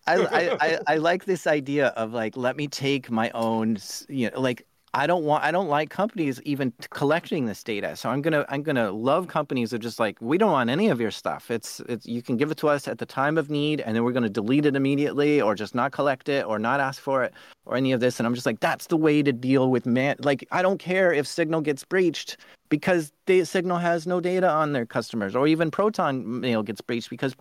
[0.05, 3.77] I, I, I, I like this idea of like let me take my own
[4.09, 7.95] you know like I don't want I don't like companies even collecting this data.
[7.95, 10.99] So I'm gonna I'm gonna love companies that just like we don't want any of
[10.99, 11.51] your stuff.
[11.51, 14.03] It's it's you can give it to us at the time of need and then
[14.03, 17.33] we're gonna delete it immediately or just not collect it or not ask for it
[17.65, 18.19] or any of this.
[18.19, 20.17] And I'm just like that's the way to deal with man.
[20.19, 22.37] Like I don't care if Signal gets breached
[22.69, 27.09] because the Signal has no data on their customers or even Proton Mail gets breached
[27.09, 27.35] because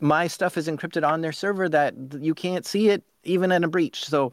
[0.00, 3.68] my stuff is encrypted on their server that you can't see it even in a
[3.68, 4.04] breach.
[4.04, 4.32] So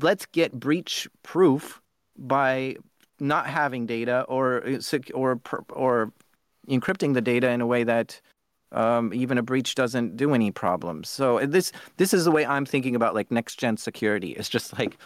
[0.00, 1.80] let's get breach proof
[2.16, 2.76] by
[3.20, 6.12] not having data or uh, or or
[6.68, 8.20] encrypting the data in a way that
[8.72, 11.08] um, even a breach doesn't do any problems.
[11.08, 14.30] So this this is the way I'm thinking about like next gen security.
[14.32, 14.98] It's just like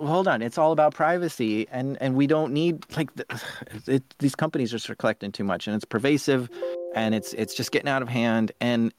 [0.00, 3.10] hold on, it's all about privacy, and and we don't need like
[3.86, 6.48] it, these companies are just collecting too much, and it's pervasive,
[6.94, 8.92] and it's it's just getting out of hand, and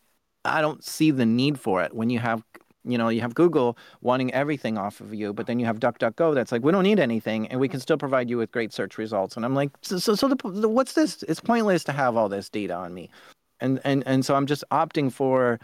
[0.43, 1.93] I don't see the need for it.
[1.93, 2.43] When you have
[2.83, 6.35] you know you have Google wanting everything off of you, but then you have DuckDuckGo
[6.35, 8.97] that's like we don't need anything, and we can still provide you with great search
[8.97, 11.23] results, and I'm like so so, so the, the, what's this?
[11.23, 13.09] It's pointless to have all this data on me,
[13.59, 15.59] and and and so I'm just opting for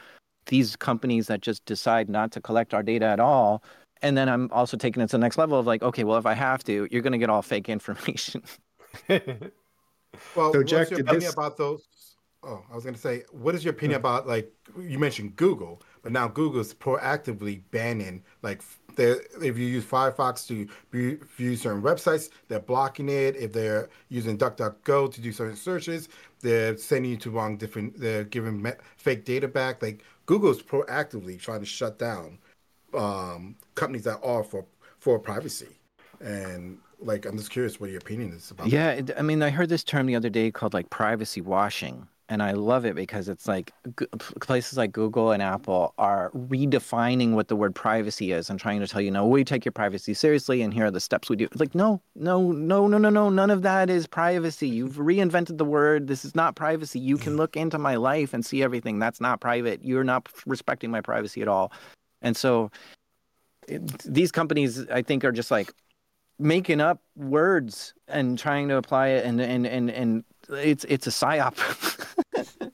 [0.47, 3.62] these companies that just decide not to collect our data at all
[4.02, 6.26] and then I'm also taking it to the next level of like, okay, well, if
[6.26, 8.43] I have to, you're going to get all fake information.
[10.36, 11.84] Well, So, what's Jack, your did opinion this- about those?
[12.43, 15.80] Oh, I was going to say, what is your opinion about like you mentioned Google,
[16.02, 18.62] but now Google's proactively banning like
[18.97, 23.36] if you use Firefox to view, view certain websites, they're blocking it.
[23.38, 26.10] If they're using DuckDuckGo to do certain searches,
[26.41, 27.97] they're sending you to wrong different.
[27.99, 28.66] They're giving
[28.97, 29.82] fake data back.
[29.84, 32.39] Like Google's proactively trying to shut down
[32.93, 34.65] um, companies that are for
[34.99, 35.67] for privacy.
[36.19, 38.67] And like, I'm just curious what your opinion is about.
[38.67, 42.07] Yeah, it- I mean, I heard this term the other day called like privacy washing,
[42.29, 44.05] and I love it because it's like g-
[44.39, 48.87] places like Google and Apple are redefining what the word privacy is and trying to
[48.87, 51.45] tell you, no, we take your privacy seriously, and here are the steps we do.
[51.45, 54.67] It's like, no, no, no, no, no, no, none of that is privacy.
[54.67, 56.05] You've reinvented the word.
[56.07, 56.99] This is not privacy.
[56.99, 58.99] You can look into my life and see everything.
[58.99, 59.83] That's not private.
[59.83, 61.71] You're not respecting my privacy at all.
[62.22, 62.72] And so,
[63.67, 65.72] it, these companies, I think, are just like
[66.39, 71.11] making up words and trying to apply it and and and, and it's it's a
[71.11, 71.57] psyop.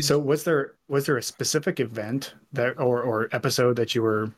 [0.00, 4.32] So was there was there a specific event that or or episode that you were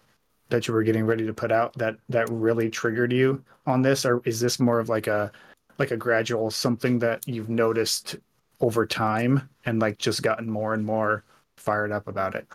[0.49, 4.05] that you were getting ready to put out that that really triggered you on this?
[4.05, 5.31] Or is this more of like a
[5.79, 8.17] like a gradual something that you've noticed
[8.61, 11.23] over time and like just gotten more and more
[11.65, 12.47] fired up about it?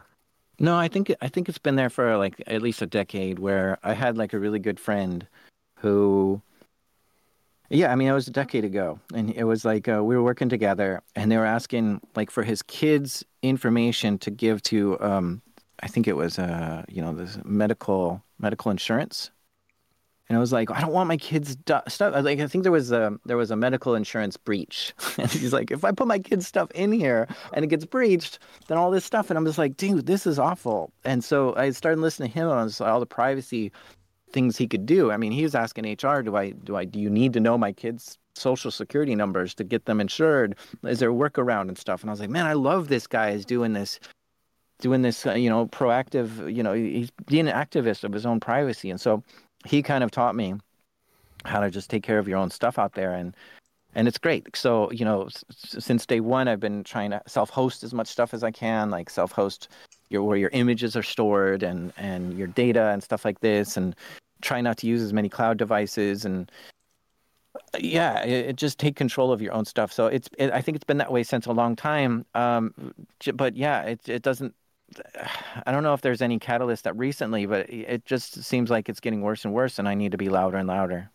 [0.59, 3.77] no i think i think it's been there for like at least a decade where
[3.83, 5.25] i had like a really good friend
[5.75, 6.41] who
[7.69, 10.23] yeah i mean it was a decade ago and it was like uh, we were
[10.23, 15.41] working together and they were asking like for his kids information to give to um
[15.81, 19.31] i think it was uh you know this medical medical insurance
[20.29, 21.57] and I was like, I don't want my kids'
[21.87, 21.99] stuff.
[21.99, 25.71] Like, I think there was a there was a medical insurance breach, and he's like,
[25.71, 29.03] if I put my kids' stuff in here and it gets breached, then all this
[29.03, 30.91] stuff, and I'm just like, dude, this is awful.
[31.03, 33.71] And so I started listening to him on all the privacy
[34.31, 35.11] things he could do.
[35.11, 37.57] I mean, he was asking HR, do I do I do you need to know
[37.57, 40.55] my kids' social security numbers to get them insured?
[40.83, 42.01] Is there a workaround and stuff?
[42.01, 43.99] And I was like, man, I love this guy is doing this
[44.79, 48.39] doing this, uh, you know, proactive, you know, he's being an activist of his own
[48.39, 48.89] privacy.
[48.89, 49.23] And so
[49.65, 50.55] he kind of taught me
[51.45, 53.35] how to just take care of your own stuff out there and
[53.95, 54.55] and it's great.
[54.55, 55.43] So you know s-
[55.79, 59.09] since day one i've been trying to self-host as much stuff as i can like
[59.09, 59.67] self-host
[60.09, 63.95] your where your images are stored and and your data and stuff like this and
[64.41, 66.51] try not to use as many cloud devices and
[67.77, 69.91] yeah it, it just take control of your own stuff.
[69.91, 72.25] So it's it, i think it's been that way since a long time.
[72.35, 72.73] Um
[73.33, 74.53] but yeah it it doesn't
[75.65, 78.99] I don't know if there's any catalyst that recently, but it just seems like it's
[78.99, 81.11] getting worse and worse, and I need to be louder and louder.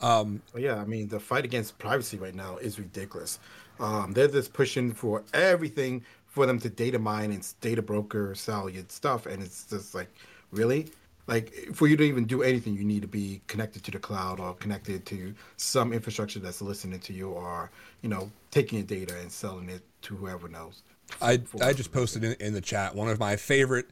[0.00, 3.38] Um, yeah, I mean, the fight against privacy right now is ridiculous.
[3.78, 8.68] Um, they're just pushing for everything for them to data mine and data broker, sell
[8.68, 10.08] your stuff, and it's just like,
[10.50, 10.88] really,
[11.28, 14.40] like for you to even do anything, you need to be connected to the cloud
[14.40, 17.70] or connected to some infrastructure that's listening to you, or
[18.02, 20.82] you know, taking your data and selling it to whoever knows.
[21.20, 23.86] I I just posted in, in the chat one of my favorite,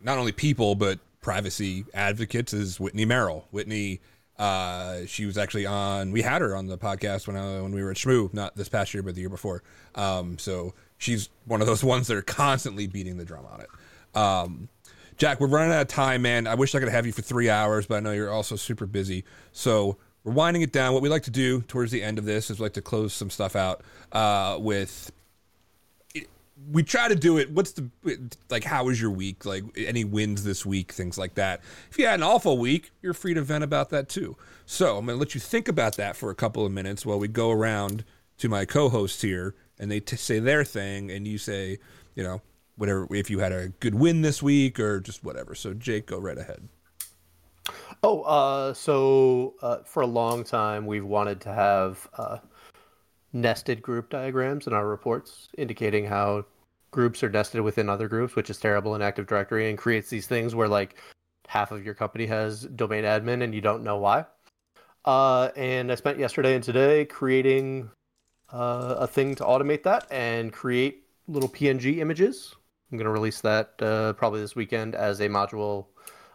[0.00, 3.46] not only people but privacy advocates is Whitney Merrill.
[3.50, 4.00] Whitney,
[4.38, 6.12] uh, she was actually on.
[6.12, 8.68] We had her on the podcast when I, when we were at Shmoo, not this
[8.68, 9.62] past year but the year before.
[9.94, 13.68] Um, so she's one of those ones that are constantly beating the drum on it.
[14.16, 14.68] Um,
[15.16, 16.46] Jack, we're running out of time, man.
[16.46, 18.84] I wish I could have you for three hours, but I know you're also super
[18.84, 19.24] busy.
[19.52, 20.92] So we're winding it down.
[20.92, 23.12] What we like to do towards the end of this is we like to close
[23.12, 25.12] some stuff out uh, with
[26.70, 27.50] we try to do it.
[27.50, 27.88] What's the
[28.50, 28.64] like?
[28.64, 29.44] How was your week?
[29.44, 30.92] Like any wins this week?
[30.92, 31.60] Things like that.
[31.90, 34.36] If you had an awful week, you're free to vent about that too.
[34.66, 37.18] So I'm going to let you think about that for a couple of minutes while
[37.18, 38.04] we go around
[38.38, 41.78] to my co-hosts here, and they t- say their thing, and you say,
[42.14, 42.40] you know,
[42.76, 43.06] whatever.
[43.10, 45.54] If you had a good win this week or just whatever.
[45.54, 46.68] So Jake, go right ahead.
[48.02, 52.38] Oh, uh, so uh, for a long time, we've wanted to have uh,
[53.32, 56.44] nested group diagrams in our reports indicating how
[56.94, 60.28] groups are nested within other groups, which is terrible in Active Directory and creates these
[60.28, 60.96] things where like
[61.48, 64.24] half of your company has domain admin and you don't know why.
[65.04, 67.90] Uh, and I spent yesterday and today creating
[68.52, 72.54] uh, a thing to automate that and create little PNG images.
[72.90, 75.86] I'm going to release that uh, probably this weekend as a module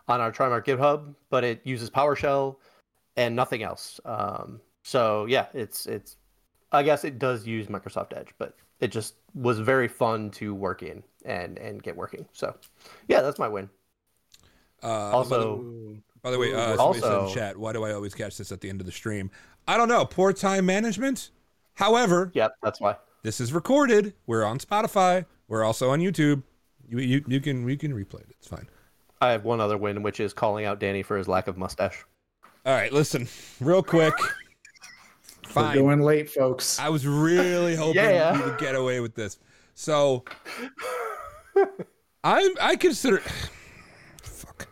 [0.10, 2.58] on our Trimarc GitHub, but it uses PowerShell
[3.16, 4.02] and nothing else.
[4.04, 6.18] Um, so yeah, it's it's.
[6.72, 10.84] I guess it does use Microsoft Edge, but it just was very fun to work
[10.84, 12.26] in and and get working.
[12.34, 12.56] So
[13.08, 13.70] yeah, that's my win.
[14.82, 15.64] Uh, Also,
[16.22, 18.70] by the way, uh, Also- in chat, why do I always catch this at the
[18.70, 19.30] end of the stream?
[19.68, 20.06] I don't know.
[20.06, 21.30] Poor time management.
[21.76, 22.96] However, yep, that's why.
[23.24, 24.14] this is recorded.
[24.28, 25.26] We're on Spotify.
[25.48, 26.44] We're also on YouTube.
[26.88, 28.36] You, you, you can you can replay it.
[28.40, 28.68] It's fine.
[29.22, 32.06] I have one other win, which is calling out Danny for his lack of mustache.
[32.66, 33.28] All right, listen,
[33.60, 34.14] real quick.
[35.56, 36.80] We're going late, folks.
[36.80, 38.38] I was really hoping Yeah.
[38.38, 39.38] you would get away with this.
[39.76, 40.26] So,
[42.24, 43.20] I I consider.
[44.22, 44.68] Fuck.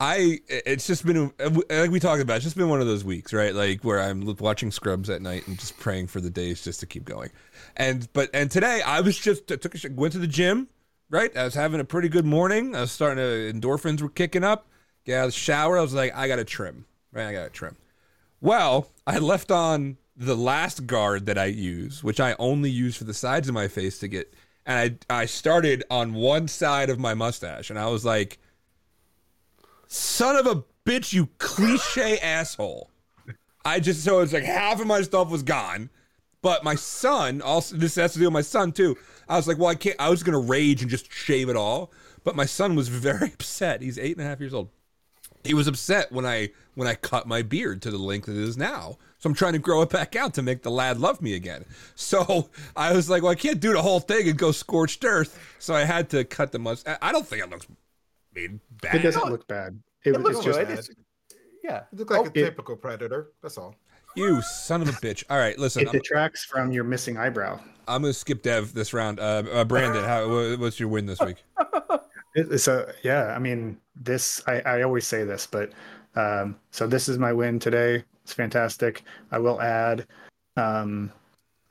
[0.00, 1.32] I it's just been
[1.70, 2.36] like we talked about.
[2.36, 3.54] It's just been one of those weeks, right?
[3.54, 6.86] Like where I'm watching Scrubs at night and just praying for the days just to
[6.86, 7.30] keep going.
[7.76, 10.68] And but and today I was just I took a sh- went to the gym,
[11.10, 11.34] right?
[11.36, 12.74] I was having a pretty good morning.
[12.74, 14.66] I was starting to endorphins were kicking up.
[15.04, 15.78] Get out of the shower.
[15.78, 16.84] I was like, I gotta trim.
[17.12, 17.76] Right, I gotta trim.
[18.40, 23.04] Well, I left on the last guard that I use, which I only use for
[23.04, 24.34] the sides of my face to get
[24.66, 28.38] and I I started on one side of my mustache and I was like
[29.86, 32.90] son of a bitch you cliche asshole.
[33.64, 35.90] I just so it's like half of my stuff was gone.
[36.40, 38.96] But my son also this has to do with my son too.
[39.28, 41.92] I was like, well, I can't I was gonna rage and just shave it all.
[42.22, 43.82] But my son was very upset.
[43.82, 44.68] He's eight and a half years old.
[45.44, 48.56] He was upset when I when I cut my beard to the length it is
[48.56, 48.98] now.
[49.18, 51.64] So I'm trying to grow it back out to make the lad love me again.
[51.96, 55.38] So I was like, well, I can't do the whole thing and go scorched earth.
[55.58, 56.98] So I had to cut the mustache.
[57.02, 58.94] I don't think it looks I mean, bad.
[58.96, 59.80] It doesn't look bad.
[60.04, 60.68] It, It looks it's just good.
[60.68, 60.78] bad.
[60.78, 60.90] It's,
[61.64, 61.82] yeah.
[61.92, 63.32] You look like Oh, a it- typical predator.
[63.42, 63.74] That's all.
[64.16, 65.22] You son of a bitch.
[65.30, 67.60] All right, listen, it I'm, detracts from your missing eyebrow.
[67.86, 69.20] I'm gonna skip Dev this round.
[69.20, 71.36] Uh, uh Brandon, how, what's your win this week?
[72.38, 73.34] A yeah.
[73.34, 75.72] I mean, this I, I always say this, but
[76.14, 78.04] um, so this is my win today.
[78.22, 79.02] It's fantastic.
[79.30, 80.06] I will add,
[80.56, 81.10] um,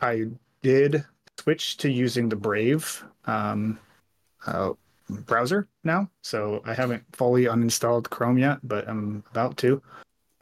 [0.01, 0.25] I
[0.61, 1.03] did
[1.39, 3.77] switch to using the Brave um,
[4.45, 4.73] uh,
[5.09, 9.81] browser now, so I haven't fully uninstalled Chrome yet, but I'm about to.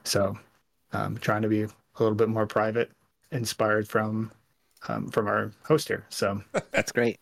[0.04, 0.38] So
[0.94, 1.70] I'm trying to be a
[2.00, 2.92] little bit more private,
[3.32, 4.32] inspired from
[4.88, 6.06] um, from our host here.
[6.10, 7.18] So That's great.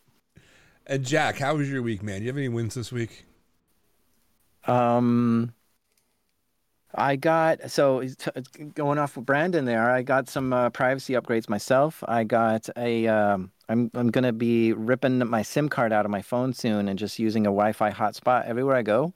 [0.86, 2.19] And Jack, how was your week, man?
[2.19, 3.25] Do you have any wins this week?
[4.65, 5.53] Um,
[6.93, 8.27] I got so it's
[8.75, 9.89] going off with Brandon there.
[9.89, 12.03] I got some uh, privacy upgrades myself.
[12.07, 13.07] I got a.
[13.07, 16.99] Um, I'm I'm gonna be ripping my SIM card out of my phone soon and
[16.99, 19.13] just using a Wi-Fi hotspot everywhere I go.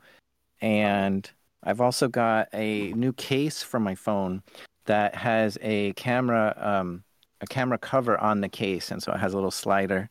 [0.61, 1.30] And
[1.63, 4.41] I've also got a new case for my phone
[4.86, 7.03] that has a camera um,
[7.41, 10.09] a camera cover on the case, and so it has a little slider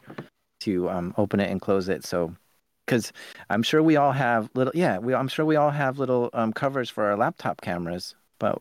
[0.60, 2.04] to um, open it and close it.
[2.04, 2.34] So
[2.86, 3.12] because
[3.50, 6.52] I'm sure we all have little yeah we I'm sure we all have little um,
[6.52, 8.60] covers for our laptop cameras, but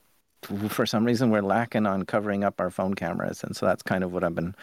[0.69, 4.03] for some reason we're lacking on covering up our phone cameras, and so that's kind
[4.03, 4.55] of what I've been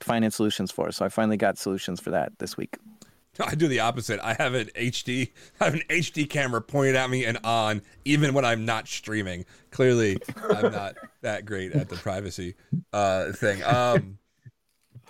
[0.00, 0.92] finding solutions for.
[0.92, 2.76] So I finally got solutions for that this week.
[3.40, 4.20] I do the opposite.
[4.22, 8.34] I have an HD, I have an HD camera pointed at me and on, even
[8.34, 9.44] when I'm not streaming.
[9.70, 10.18] Clearly,
[10.50, 12.54] I'm not that great at the privacy
[12.92, 13.62] uh, thing.
[13.62, 14.18] Um,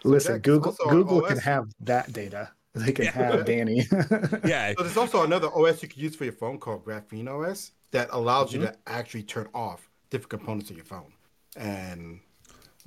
[0.04, 2.50] listen, Jack, Google also on Google can have that data.
[2.74, 3.10] They can Yeah.
[3.12, 3.86] have Danny.
[4.44, 7.72] yeah, So there's also another OS you can use for your phone called Graphene OS
[7.90, 8.68] that allows you mm-hmm.
[8.68, 11.12] to actually turn off different components of your phone.
[11.56, 12.20] And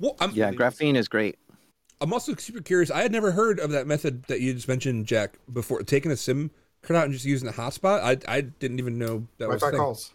[0.00, 1.38] well, I'm, Yeah, graphene is great.
[2.00, 2.90] I'm also super curious.
[2.90, 6.16] I had never heard of that method that you just mentioned, Jack, before taking a
[6.16, 6.50] SIM
[6.82, 8.02] card out and just using the hotspot.
[8.02, 9.78] I I didn't even know that was a thing.
[9.78, 10.12] calls.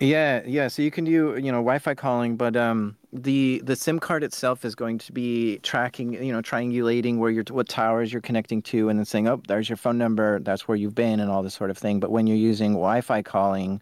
[0.00, 0.68] Yeah, yeah.
[0.68, 4.64] So you can do you know Wi-Fi calling, but um, the the SIM card itself
[4.64, 8.90] is going to be tracking, you know, triangulating where you're what towers you're connecting to,
[8.90, 11.54] and then saying, oh, there's your phone number, that's where you've been, and all this
[11.54, 12.00] sort of thing.
[12.00, 13.80] But when you're using Wi-Fi calling,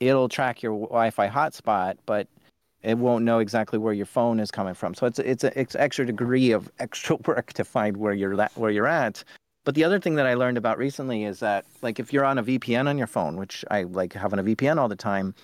[0.00, 2.28] it'll track your Wi-Fi hotspot, but
[2.82, 4.94] it won't know exactly where your phone is coming from.
[4.94, 8.48] So it's it's an it's extra degree of extra work to find where you're la-
[8.54, 9.22] where you're at.
[9.64, 12.38] But the other thing that I learned about recently is that like if you're on
[12.38, 15.34] a VPN on your phone, which I like having a VPN all the time,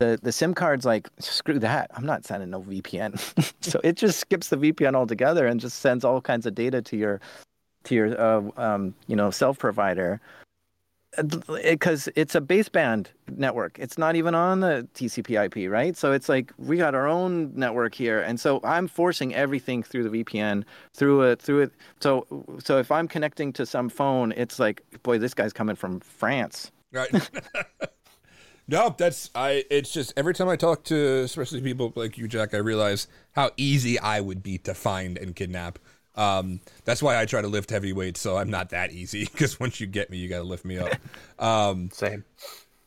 [0.00, 1.90] the the SIM card's like screw that.
[1.94, 3.18] I'm not sending no VPN.
[3.60, 6.96] so it just skips the VPN altogether and just sends all kinds of data to
[6.96, 7.20] your
[7.84, 10.20] to your uh, um, you know self provider
[11.22, 13.78] because it's a baseband network.
[13.78, 15.96] It's not even on the TCP/IP, right?
[15.96, 20.08] So it's like we got our own network here, and so I'm forcing everything through
[20.08, 20.64] the VPN
[20.94, 21.72] through it through it.
[22.00, 22.26] So
[22.62, 26.70] so if I'm connecting to some phone, it's like, boy, this guy's coming from France.
[26.92, 27.10] Right.
[28.68, 29.64] no, that's I.
[29.70, 33.50] It's just every time I talk to, especially people like you, Jack, I realize how
[33.56, 35.78] easy I would be to find and kidnap.
[36.18, 39.24] Um, that's why I try to lift heavy weights, so I'm not that easy.
[39.32, 40.92] Because once you get me, you got to lift me up.
[41.38, 42.24] Um, Same.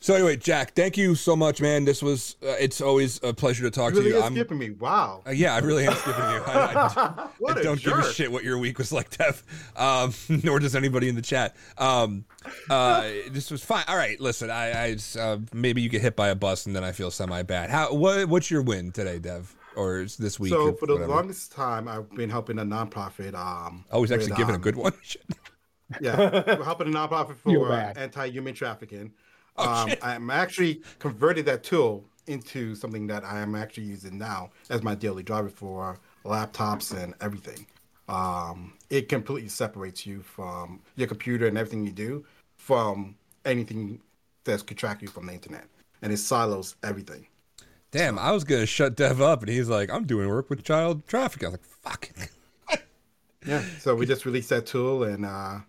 [0.02, 1.86] so anyway, Jack, thank you so much, man.
[1.86, 2.36] This was.
[2.44, 4.20] Uh, it's always a pleasure to talk You really to you.
[4.22, 4.34] is I'm.
[4.36, 4.72] skipping me.
[4.72, 5.22] Wow.
[5.26, 6.42] Uh, yeah, I really am skipping you.
[6.46, 9.42] I, I, what I a don't give a shit what your week was like, Dev.
[9.78, 10.14] Um,
[10.44, 11.56] nor does anybody in the chat.
[11.78, 12.26] Um,
[12.70, 13.86] uh, this was fine.
[13.88, 14.50] All right, listen.
[14.52, 17.44] I, I uh, maybe you get hit by a bus and then I feel semi
[17.44, 17.70] bad.
[17.70, 17.94] How?
[17.94, 18.28] What?
[18.28, 19.56] What's your win today, Dev?
[19.76, 20.52] Or is this week?
[20.52, 21.14] So or for the whatever?
[21.14, 23.36] longest time, I've been helping a nonprofit.
[23.36, 24.94] Um, oh, he's actually with, giving a um, good one.
[26.00, 29.12] Yeah, we're helping a nonprofit Feel for anti-human trafficking.
[29.58, 29.94] Oh, um.
[30.02, 34.96] I'm actually converted that tool into something that I am actually using now as my
[34.96, 37.68] daily driver for laptops and everything.
[38.08, 42.26] Um, it completely separates you from your computer and everything you do
[42.58, 43.16] from
[43.46, 44.02] anything
[44.44, 45.66] that's could track you from the internet,
[46.02, 47.28] and it silos everything.
[47.92, 51.06] Damn, I was gonna shut Dev up, and he's like, "I'm doing work with child
[51.08, 52.10] trafficking." I was like, "Fuck."
[53.46, 53.64] Yeah.
[53.80, 55.60] So we just released that tool, and uh,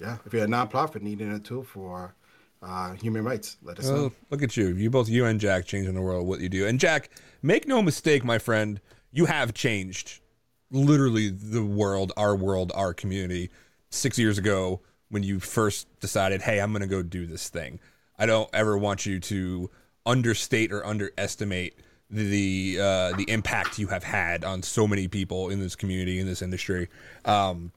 [0.00, 2.14] Yeah, if you're a nonprofit needing a tool for
[2.62, 4.12] uh, human rights, let us Well, know.
[4.30, 4.68] look at you.
[4.68, 6.26] You both, you and Jack, changing the world.
[6.26, 7.10] What you do, and Jack,
[7.42, 8.80] make no mistake, my friend,
[9.12, 10.20] you have changed
[10.70, 13.50] literally the world, our world, our community.
[13.90, 14.80] Six years ago,
[15.10, 17.78] when you first decided, "Hey, I'm going to go do this thing,"
[18.18, 19.70] I don't ever want you to
[20.06, 21.74] understate or underestimate
[22.08, 26.26] the uh, the impact you have had on so many people in this community in
[26.26, 26.88] this industry.
[27.24, 27.72] Um,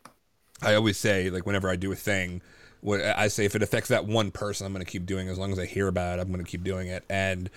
[0.62, 2.42] I always say, like, whenever I do a thing,
[2.82, 5.32] what I say, if it affects that one person, I'm going to keep doing it.
[5.32, 7.04] As long as I hear about it, I'm going to keep doing it.
[7.10, 7.50] And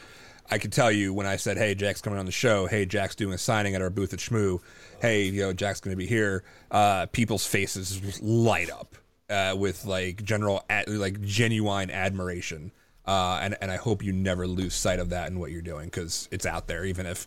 [0.50, 2.66] I can tell you when I said, hey, Jack's coming on the show.
[2.66, 4.60] Hey, Jack's doing a signing at our booth at Shmoo.
[5.00, 6.44] Hey, you know, Jack's going to be here.
[6.70, 8.94] Uh, people's faces light up
[9.30, 12.72] uh, with like general, ad- like genuine admiration.
[13.06, 15.86] Uh, and, and I hope you never lose sight of that in what you're doing
[15.86, 17.26] because it's out there, even if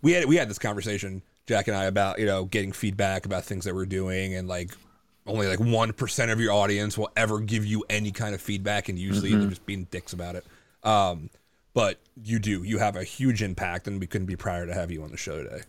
[0.00, 3.44] we had we had this conversation Jack and I about you know getting feedback about
[3.44, 4.70] things that we're doing and like
[5.26, 8.88] only like one percent of your audience will ever give you any kind of feedback
[8.88, 10.44] and usually they're just being dicks about it.
[10.82, 11.30] Um,
[11.72, 14.90] but you do you have a huge impact and we couldn't be prouder to have
[14.90, 15.62] you on the show today.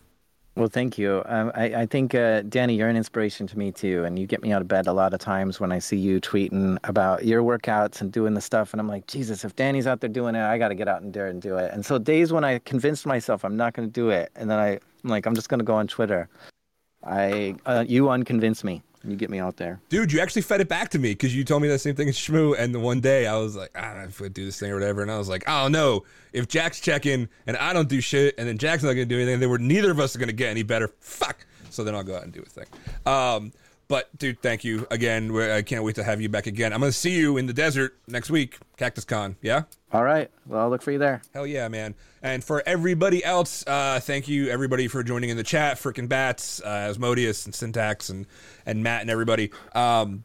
[0.56, 1.22] Well, thank you.
[1.26, 4.04] Um, I, I think, uh, Danny, you're an inspiration to me too.
[4.04, 6.18] And you get me out of bed a lot of times when I see you
[6.18, 8.72] tweeting about your workouts and doing the stuff.
[8.72, 11.02] And I'm like, Jesus, if Danny's out there doing it, I got to get out
[11.02, 11.72] and dare and do it.
[11.74, 14.58] And so, days when I convinced myself I'm not going to do it, and then
[14.58, 16.26] I, I'm like, I'm just going to go on Twitter,
[17.04, 18.82] I, uh, you unconvince me.
[19.06, 19.80] You get me out there.
[19.88, 22.08] Dude, you actually fed it back to me because you told me that same thing
[22.08, 22.58] as Shmoo.
[22.58, 24.70] And the one day I was like, I don't know if we do this thing
[24.70, 25.02] or whatever.
[25.02, 28.48] And I was like, oh no, if Jack's checking and I don't do shit and
[28.48, 30.34] then Jack's not going to do anything, then we're neither of us are going to
[30.34, 30.88] get any better.
[31.00, 31.46] Fuck.
[31.70, 32.66] So then I'll go out and do a thing.
[33.04, 33.52] Um,
[33.88, 35.34] but dude, thank you again.
[35.36, 36.72] I can't wait to have you back again.
[36.72, 39.36] I'm going to see you in the desert next week, Cactus Con.
[39.42, 39.62] Yeah?
[39.92, 40.30] All right.
[40.46, 41.22] Well, I'll look for you there.
[41.32, 41.94] Hell yeah, man.
[42.22, 45.76] And for everybody else, uh, thank you everybody for joining in the chat.
[45.76, 48.26] Frickin' Bats, uh, Asmodeus and Syntax and,
[48.64, 49.52] and Matt and everybody.
[49.74, 50.24] Um,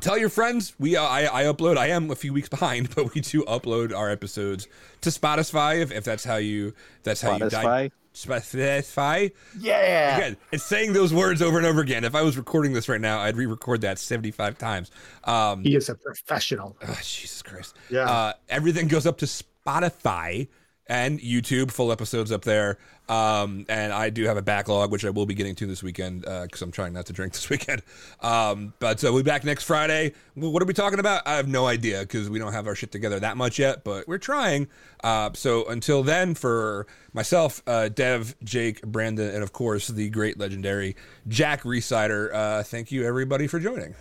[0.00, 0.74] tell your friends.
[0.78, 1.76] We uh, I, I upload.
[1.76, 4.68] I am a few weeks behind, but we do upload our episodes
[5.00, 7.90] to Spotify if, if that's how you that's how you Spotify?
[8.14, 9.32] Spotify.
[9.58, 10.16] Yeah.
[10.16, 12.04] Again, it's saying those words over and over again.
[12.04, 14.90] If I was recording this right now, I'd re-record that seventy-five times.
[15.24, 16.76] Um, He is a professional.
[16.86, 17.76] Oh, Jesus Christ.
[17.90, 18.10] Yeah.
[18.10, 20.48] Uh, everything goes up to Spotify
[20.86, 22.78] and YouTube, full episodes up there.
[23.08, 26.22] Um, and I do have a backlog, which I will be getting to this weekend
[26.22, 27.82] because I'm trying not to drink this weekend.
[28.20, 30.12] Um, but uh, we'll be back next Friday.
[30.34, 31.22] What are we talking about?
[31.26, 34.08] I have no idea because we don't have our shit together that much yet, but
[34.08, 34.68] we're trying.
[35.02, 40.38] Uh, so until then, for myself, uh, Dev, Jake, Brandon, and of course the great
[40.38, 40.96] legendary
[41.28, 43.94] Jack Rhysider, uh, thank you everybody for joining.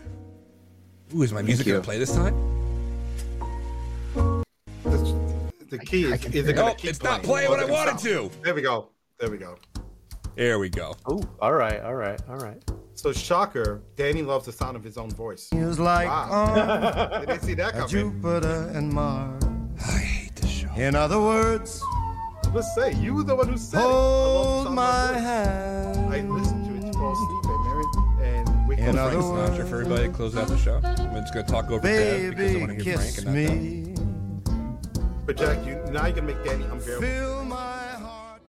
[1.13, 2.62] Ooh, is my music going to play this time?
[5.77, 7.47] The key is, is it going to keep it's not playing?
[7.47, 8.41] playing what I is it gonna wanted to.
[8.43, 8.89] There we go.
[9.19, 9.57] There we go.
[10.35, 10.95] There we go.
[11.11, 12.61] Ooh, all right, all right, all right.
[12.95, 15.47] So shocker, Danny loves the sound of his own voice.
[15.49, 16.31] Feels like Wow.
[16.31, 17.87] on Didn't see that coming.
[17.89, 19.43] Jupiter and Mars.
[19.87, 20.71] I hate this show.
[20.75, 21.81] In other words,
[22.53, 23.83] Let's say you were the one who said it.
[23.83, 25.23] Hold the my of voice.
[25.23, 26.31] I hand.
[26.31, 27.59] listen to it to fall asleep at
[28.21, 29.07] Mary and wake In up.
[29.07, 30.75] other Frank Sinatra for everybody to close out the show.
[30.83, 33.27] I'm just going to talk over Dev because I want to hear Frank kiss and
[33.27, 33.61] not Dev.
[33.61, 33.92] me.
[35.25, 37.72] But Jack, you now you're gonna make Danny unbearable.